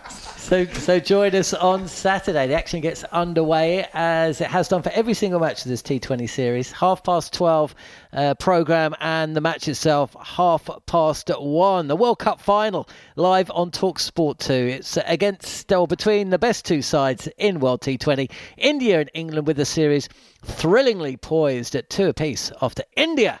so, 0.49 0.65
so 0.65 0.99
join 0.99 1.35
us 1.35 1.53
on 1.53 1.87
Saturday. 1.87 2.47
The 2.47 2.55
action 2.55 2.81
gets 2.81 3.03
underway 3.03 3.85
as 3.93 4.41
it 4.41 4.47
has 4.47 4.67
done 4.67 4.81
for 4.81 4.89
every 4.89 5.13
single 5.13 5.39
match 5.39 5.61
of 5.61 5.69
this 5.69 5.83
T20 5.83 6.27
series. 6.27 6.71
Half 6.71 7.03
past 7.03 7.33
12 7.33 7.75
uh, 8.13 8.33
programme 8.33 8.95
and 8.99 9.35
the 9.35 9.41
match 9.41 9.67
itself 9.67 10.15
half 10.19 10.67
past 10.87 11.29
one. 11.29 11.87
The 11.87 11.95
World 11.95 12.17
Cup 12.17 12.41
final 12.41 12.89
live 13.15 13.51
on 13.51 13.69
Talk 13.69 13.99
Sport 13.99 14.39
2. 14.39 14.51
It's 14.53 14.97
against 15.05 15.71
or 15.71 15.85
between 15.85 16.31
the 16.31 16.39
best 16.39 16.65
two 16.65 16.81
sides 16.81 17.29
in 17.37 17.59
World 17.59 17.81
T20, 17.81 18.31
India 18.57 19.01
and 19.01 19.11
England, 19.13 19.45
with 19.45 19.57
the 19.57 19.65
series 19.65 20.09
thrillingly 20.43 21.15
poised 21.15 21.75
at 21.75 21.91
two 21.91 22.07
apiece 22.07 22.51
after 22.59 22.81
India 22.95 23.39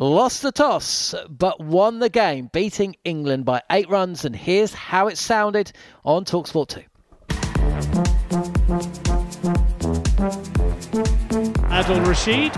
lost 0.00 0.42
the 0.42 0.50
toss 0.50 1.14
but 1.28 1.60
won 1.60 1.98
the 1.98 2.08
game, 2.08 2.48
beating 2.52 2.96
England 3.04 3.44
by 3.44 3.62
eight 3.70 3.88
runs. 3.90 4.24
And 4.24 4.34
here's 4.34 4.72
how 4.72 5.08
it 5.08 5.18
sounded 5.18 5.72
on 6.04 6.24
Talksport 6.24 6.68
2. 6.68 6.82
Adil 11.70 12.06
Rashid 12.06 12.52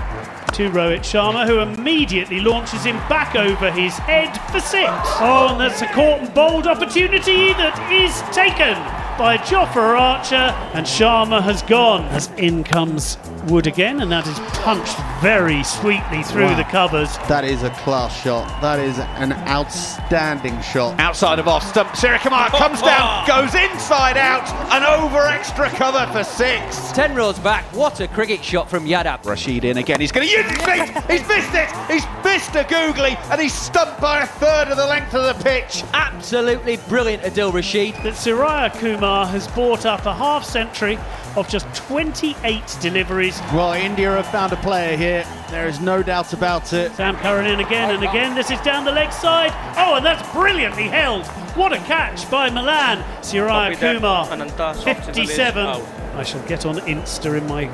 to 0.55 0.71
Rohit 0.71 1.01
Sharma, 1.01 1.47
who 1.47 1.61
immediately 1.61 2.41
launches 2.41 2.85
him 2.85 2.97
back 3.09 3.35
over 3.35 3.71
his 3.71 3.97
head 3.99 4.37
for 4.53 4.61
six. 4.61 4.91
Oh, 5.21 5.49
and 5.51 5.61
that's 5.61 5.81
a 5.83 5.87
caught 5.87 6.21
and 6.21 6.35
bowled 6.35 6.67
opportunity 6.67 7.53
that 7.55 7.91
is 7.91 8.21
taken 8.35 9.02
by 9.19 9.37
Jofra 9.39 9.99
Archer, 9.99 10.35
and 10.75 10.87
Sharma 10.87 11.43
has 11.43 11.63
gone 11.63 12.05
as 12.07 12.31
in 12.39 12.65
comes 12.65 13.19
Wood 13.49 13.67
again, 13.67 14.01
and 14.01 14.13
that 14.13 14.25
is 14.27 14.39
punched 14.61 14.97
very 15.21 15.65
sweetly 15.65 16.23
through 16.23 16.45
Wow. 16.45 16.57
the 16.57 16.63
covers. 16.65 17.17
That 17.29 17.45
is 17.45 17.65
a 17.65 17.71
class 17.71 18.23
shot. 18.23 18.47
That 18.63 18.79
is 18.79 18.99
an 19.01 19.33
outstanding 19.49 20.61
shot. 20.63 20.99
Outside 21.01 21.41
of 21.41 21.49
off 21.49 21.67
stump, 21.69 21.89
Suryakumar 21.91 22.49
comes 22.59 22.81
down, 22.83 23.27
goes 23.27 23.53
inside 23.55 24.17
out, 24.17 24.49
and 24.73 24.85
over 24.85 25.27
extra 25.27 25.69
cover 25.71 26.07
for 26.13 26.23
six. 26.23 26.93
Ten 26.93 27.17
rows 27.17 27.39
back, 27.41 27.65
what 27.75 27.99
a 27.99 28.07
cricket 28.07 28.45
shot 28.45 28.71
from 28.71 28.87
Yadav. 28.87 29.25
Rashid 29.27 29.65
in 29.65 29.77
again. 29.79 30.01
He's 30.01 30.13
going 30.13 30.27
to 30.29 30.33
use 30.33 30.47
his 30.49 30.63
feet. 30.63 30.89
He's 31.11 31.27
missed 31.27 31.55
it. 31.55 31.69
He's 31.91 32.05
missed 32.25 32.55
a 32.55 32.65
googly, 32.69 33.17
and 33.31 33.41
he's 33.41 33.53
stumped 33.55 34.01
by 34.01 34.21
a 34.21 34.27
third 34.27 34.69
of 34.69 34.77
the 34.77 34.87
length 34.87 35.15
of 35.15 35.25
the 35.37 35.43
pitch. 35.43 35.83
Absolutely 35.95 36.77
brilliant, 36.89 37.25
Adil 37.25 37.53
Rashid. 37.53 37.95
That 38.05 38.15
Surya 38.15 38.71
Kumar 38.77 39.02
has 39.03 39.49
brought 39.49 39.85
up 39.85 40.07
a 40.07 40.15
half 40.15 40.45
century 40.45 40.99
of 41.37 41.49
just 41.49 41.67
28 41.75 42.77
deliveries. 42.81 43.41
Well, 43.53 43.73
India 43.73 44.11
have 44.11 44.27
found 44.27 44.53
a 44.53 44.57
player 44.57 44.97
here. 44.97 45.27
There 45.51 45.67
is 45.67 45.81
no 45.81 46.03
doubt 46.03 46.33
about 46.33 46.73
it. 46.73 46.93
Sam 46.93 47.17
Curran 47.17 47.47
in 47.47 47.61
again 47.61 47.91
and 47.91 48.05
again. 48.05 48.35
This 48.35 48.51
is 48.51 48.61
down 48.61 48.85
the 48.85 48.93
leg 48.93 49.13
side. 49.13 49.53
Oh, 49.77 49.97
and 49.97 50.07
that's 50.07 50.31
brilliantly 50.33 50.89
held. 50.89 51.27
What 51.57 51.73
a 51.73 51.79
catch 51.79 52.31
by 52.31 52.51
Malan. 52.51 53.03
Siraya 53.23 53.77
Kumar, 53.77 54.27
57. 54.27 55.67
I 55.67 56.23
shall 56.23 56.47
get 56.47 56.65
on 56.67 56.77
Insta 56.77 57.39
in 57.39 57.47
my 57.47 57.67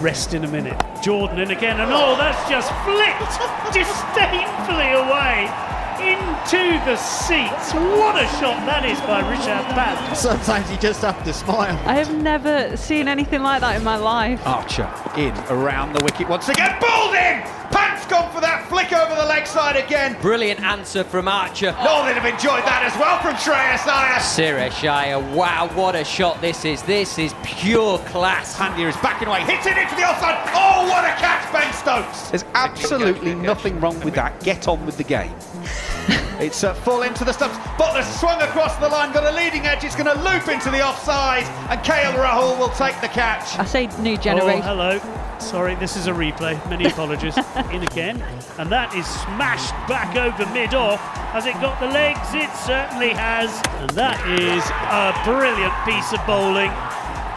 rest 0.00 0.34
in 0.34 0.44
a 0.44 0.48
minute. 0.48 0.80
Jordan 1.02 1.38
in 1.38 1.50
again, 1.50 1.80
and 1.80 1.90
oh, 1.92 2.16
that's 2.16 2.48
just 2.48 2.70
flicked 2.84 3.74
disdainfully 3.74 4.92
away 4.92 5.73
into 6.04 6.84
the 6.84 6.96
seats. 6.96 7.72
What 7.72 8.22
a 8.22 8.26
shot 8.38 8.64
that 8.66 8.84
is 8.84 9.00
by 9.00 9.22
Rishabh 9.22 9.64
Pant. 9.74 10.16
Sometimes 10.16 10.70
you 10.70 10.76
just 10.76 11.00
have 11.02 11.22
to 11.24 11.32
smile. 11.32 11.78
I 11.86 11.94
have 11.94 12.14
never 12.14 12.76
seen 12.76 13.08
anything 13.08 13.42
like 13.42 13.60
that 13.60 13.76
in 13.76 13.84
my 13.84 13.96
life. 13.96 14.46
Archer 14.46 14.90
in 15.16 15.32
around 15.48 15.94
the 15.94 16.04
wicket 16.04 16.28
once 16.28 16.48
again. 16.48 16.78
Balled 16.80 17.14
in. 17.14 17.63
Pant's 17.70 18.06
gone 18.06 18.30
for 18.32 18.40
that 18.40 18.66
flick 18.68 18.92
over 18.92 19.14
the 19.14 19.26
leg 19.26 19.46
side 19.46 19.76
again. 19.76 20.16
Brilliant 20.20 20.60
answer 20.60 21.04
from 21.04 21.28
Archer. 21.28 21.74
Oh, 21.80 22.04
they'd 22.04 22.14
have 22.14 22.24
enjoyed 22.24 22.62
that 22.64 22.82
as 22.84 22.96
well 22.98 23.18
from 23.20 23.34
Shreyas 23.34 23.86
Iyer. 23.86 24.20
Shreyas 24.20 24.88
Iyer, 24.88 25.20
wow, 25.34 25.68
what 25.74 25.94
a 25.96 26.04
shot 26.04 26.40
this 26.40 26.64
is. 26.64 26.82
This 26.82 27.18
is 27.18 27.34
pure 27.42 27.98
class. 28.00 28.56
Pandya 28.56 28.88
is 28.88 28.96
backing 28.98 29.28
away, 29.28 29.40
hits 29.42 29.66
it 29.66 29.76
into 29.76 29.94
the 29.96 30.04
offside. 30.04 30.38
Oh, 30.54 30.86
what 30.88 31.04
a 31.04 31.14
catch, 31.20 31.50
Ben 31.52 31.72
Stokes! 31.72 32.30
There's 32.30 32.44
absolutely 32.54 33.34
nothing 33.34 33.80
wrong 33.80 33.98
with 34.00 34.14
that. 34.14 34.38
Get 34.42 34.68
on 34.68 34.84
with 34.86 34.96
the 34.96 35.04
game. 35.04 35.34
it's 36.40 36.62
uh, 36.64 36.74
full 36.74 37.02
into 37.02 37.24
the 37.24 37.32
stumps. 37.32 37.56
Buttler 37.78 38.04
swung 38.18 38.40
across 38.42 38.76
the 38.76 38.88
line, 38.88 39.12
got 39.12 39.24
a 39.24 39.34
leading 39.36 39.66
edge. 39.66 39.84
It's 39.84 39.96
going 39.96 40.06
to 40.14 40.22
loop 40.22 40.48
into 40.48 40.70
the 40.70 40.82
offside, 40.82 41.44
and 41.70 41.80
KL 41.80 42.14
Rahul 42.14 42.58
will 42.58 42.68
take 42.70 43.00
the 43.00 43.08
catch. 43.08 43.58
I 43.58 43.64
say 43.64 43.86
new 44.00 44.14
Oh, 44.14 44.16
generation. 44.16 44.62
hello. 44.62 45.00
Sorry, 45.44 45.74
this 45.74 45.94
is 45.96 46.06
a 46.06 46.10
replay. 46.10 46.58
Many 46.70 46.86
apologies. 46.86 47.36
In 47.70 47.82
again. 47.82 48.22
And 48.58 48.72
that 48.72 48.94
is 48.94 49.06
smashed 49.06 49.76
back 49.86 50.16
over 50.16 50.50
mid 50.54 50.72
off. 50.72 50.98
Has 51.36 51.44
it 51.44 51.52
got 51.60 51.78
the 51.80 51.86
legs? 51.86 52.32
It 52.32 52.48
certainly 52.56 53.10
has. 53.10 53.52
And 53.78 53.90
that 53.90 54.16
is 54.24 54.64
a 54.88 55.12
brilliant 55.28 55.74
piece 55.84 56.12
of 56.16 56.26
bowling. 56.26 56.72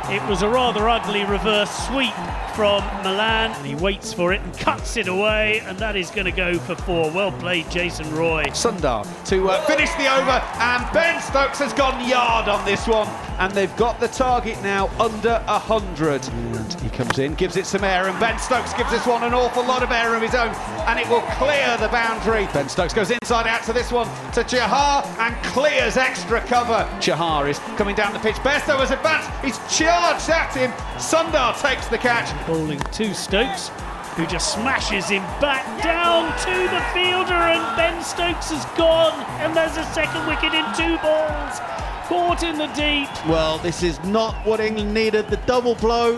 It 0.10 0.26
was 0.30 0.42
a 0.42 0.48
rather 0.48 0.88
ugly 0.88 1.26
reverse 1.26 1.70
sweep 1.88 2.14
from 2.56 2.82
Malan. 3.04 3.52
And 3.52 3.66
he 3.68 3.76
waits 3.76 4.14
for 4.14 4.34
it 4.34 4.42
and 4.42 4.58
cuts 4.58 4.96
it 4.96 5.08
away. 5.08 5.60
And 5.66 5.78
that 5.80 5.96
is 5.96 6.10
going 6.10 6.26
to 6.26 6.32
go 6.32 6.58
for 6.58 6.76
four. 6.76 7.12
Well 7.12 7.32
played, 7.34 7.70
Jason 7.70 8.10
Roy. 8.16 8.46
Sundar 8.46 9.04
to 9.26 9.50
uh, 9.50 9.62
finish 9.66 9.92
the 9.92 10.08
over, 10.08 10.42
and 10.60 10.94
Ben 10.94 11.22
Stokes 11.22 11.60
has 11.60 11.74
gone 11.74 12.10
yard 12.10 12.48
on 12.48 12.64
this 12.66 12.88
one, 12.88 13.08
and 13.38 13.52
they've 13.52 13.76
got 13.76 14.00
the 14.00 14.08
target 14.08 14.58
now 14.64 14.90
under 15.00 15.44
a 15.48 15.60
hundred. 15.60 16.26
And 16.30 16.74
he 16.82 16.90
comes 16.90 17.20
in, 17.20 17.36
gives 17.36 17.58
it 17.58 17.66
some 17.66 17.84
air, 17.84 18.08
and 18.08 18.18
Ben 18.20 18.40
Stokes 18.40 18.74
gives 18.74 18.90
this 18.90 19.06
one 19.06 19.24
an 19.24 19.34
awful 19.34 19.64
lot 19.64 19.84
of 19.84 19.92
air 19.92 20.16
of 20.16 20.22
his 20.22 20.34
own, 20.34 20.50
and 20.88 20.98
it 21.00 21.08
will 21.10 21.22
clear 21.36 21.78
the 21.78 21.90
boundary. 21.90 22.48
Ben 22.54 22.70
Stokes 22.70 22.94
goes 22.94 23.12
inside 23.12 23.46
out 23.46 23.64
to 23.64 23.74
this 23.74 23.92
one 23.92 24.08
to 24.32 24.44
Chahar 24.44 25.06
and 25.20 25.36
clears 25.44 25.98
extra 25.98 26.40
cover. 26.42 26.88
Chahar 27.02 27.50
is 27.50 27.60
coming 27.76 27.96
down 27.96 28.14
the 28.14 28.20
pitch. 28.20 28.38
Bairstow 28.38 28.80
has 28.80 28.92
advanced. 28.92 29.30
He's 29.44 29.58
charged 29.98 30.30
at 30.30 30.54
him. 30.54 30.72
Sundar 30.98 31.60
takes 31.60 31.88
the 31.88 31.98
catch. 31.98 32.30
Bowling 32.48 32.80
to 32.80 33.14
Stokes, 33.14 33.70
who 34.16 34.26
just 34.28 34.54
smashes 34.54 35.10
him 35.10 35.24
back 35.42 35.66
down 35.84 36.32
to 36.40 36.56
the 36.74 36.82
fielder, 36.94 37.34
and 37.34 37.78
Ben 37.78 38.04
Stokes 38.04 38.52
has 38.52 38.66
gone, 38.78 39.20
and 39.42 39.56
there's 39.56 39.78
a 39.78 39.86
second 39.94 40.26
wicket 40.28 40.54
in 40.54 40.66
two 40.76 40.98
balls. 41.02 41.60
Caught 42.08 42.44
in 42.44 42.58
the 42.58 42.68
deep. 42.68 43.10
Well, 43.28 43.58
this 43.58 43.84
is 43.84 44.02
not 44.06 44.34
what 44.46 44.60
England 44.60 44.94
needed. 44.94 45.28
The 45.30 45.38
double 45.46 45.76
blow. 45.76 46.18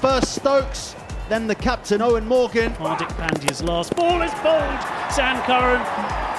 First 0.00 0.34
Stokes, 0.34 0.96
then 1.28 1.46
the 1.46 1.54
captain 1.54 2.00
Eoin 2.00 2.24
Morgan. 2.26 2.72
Hardik 2.74 3.08
Pandya's 3.10 3.62
last 3.62 3.94
ball 3.94 4.22
is 4.22 4.32
bowled. 4.42 4.80
Sam 5.12 5.40
Curran, 5.44 5.80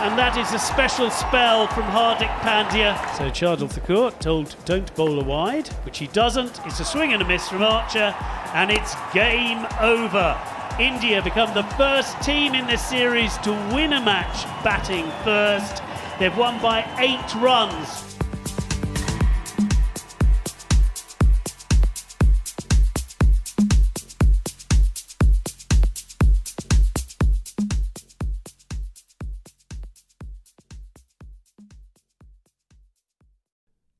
and 0.01 0.17
that 0.17 0.38
is 0.38 0.53
a 0.53 0.59
special 0.59 1.12
spell 1.12 1.67
from 1.67 1.83
Hardik 1.83 2.29
Pandya. 2.39 2.95
So 3.17 3.25
Shardul 3.25 3.69
Thakur 3.69 4.12
told 4.19 4.55
don't 4.63 4.93
bowl 4.95 5.19
a 5.19 5.23
wide, 5.23 5.67
which 5.83 5.97
he 5.97 6.07
doesn't. 6.07 6.62
It's 6.65 6.79
a 6.79 6.85
swing 6.85 7.12
and 7.12 7.21
a 7.21 7.27
miss 7.27 7.49
from 7.49 7.63
Archer, 7.63 8.15
and 8.53 8.71
it's 8.71 8.95
game 9.13 9.67
over. 9.81 10.39
India 10.79 11.21
become 11.21 11.53
the 11.53 11.63
first 11.75 12.21
team 12.21 12.55
in 12.55 12.65
this 12.65 12.81
series 12.81 13.38
to 13.39 13.51
win 13.73 13.91
a 13.91 14.01
match 14.01 14.45
batting 14.63 15.05
first. 15.25 15.83
They've 16.17 16.38
won 16.38 16.62
by 16.62 16.85
eight 16.99 17.35
runs. 17.35 18.18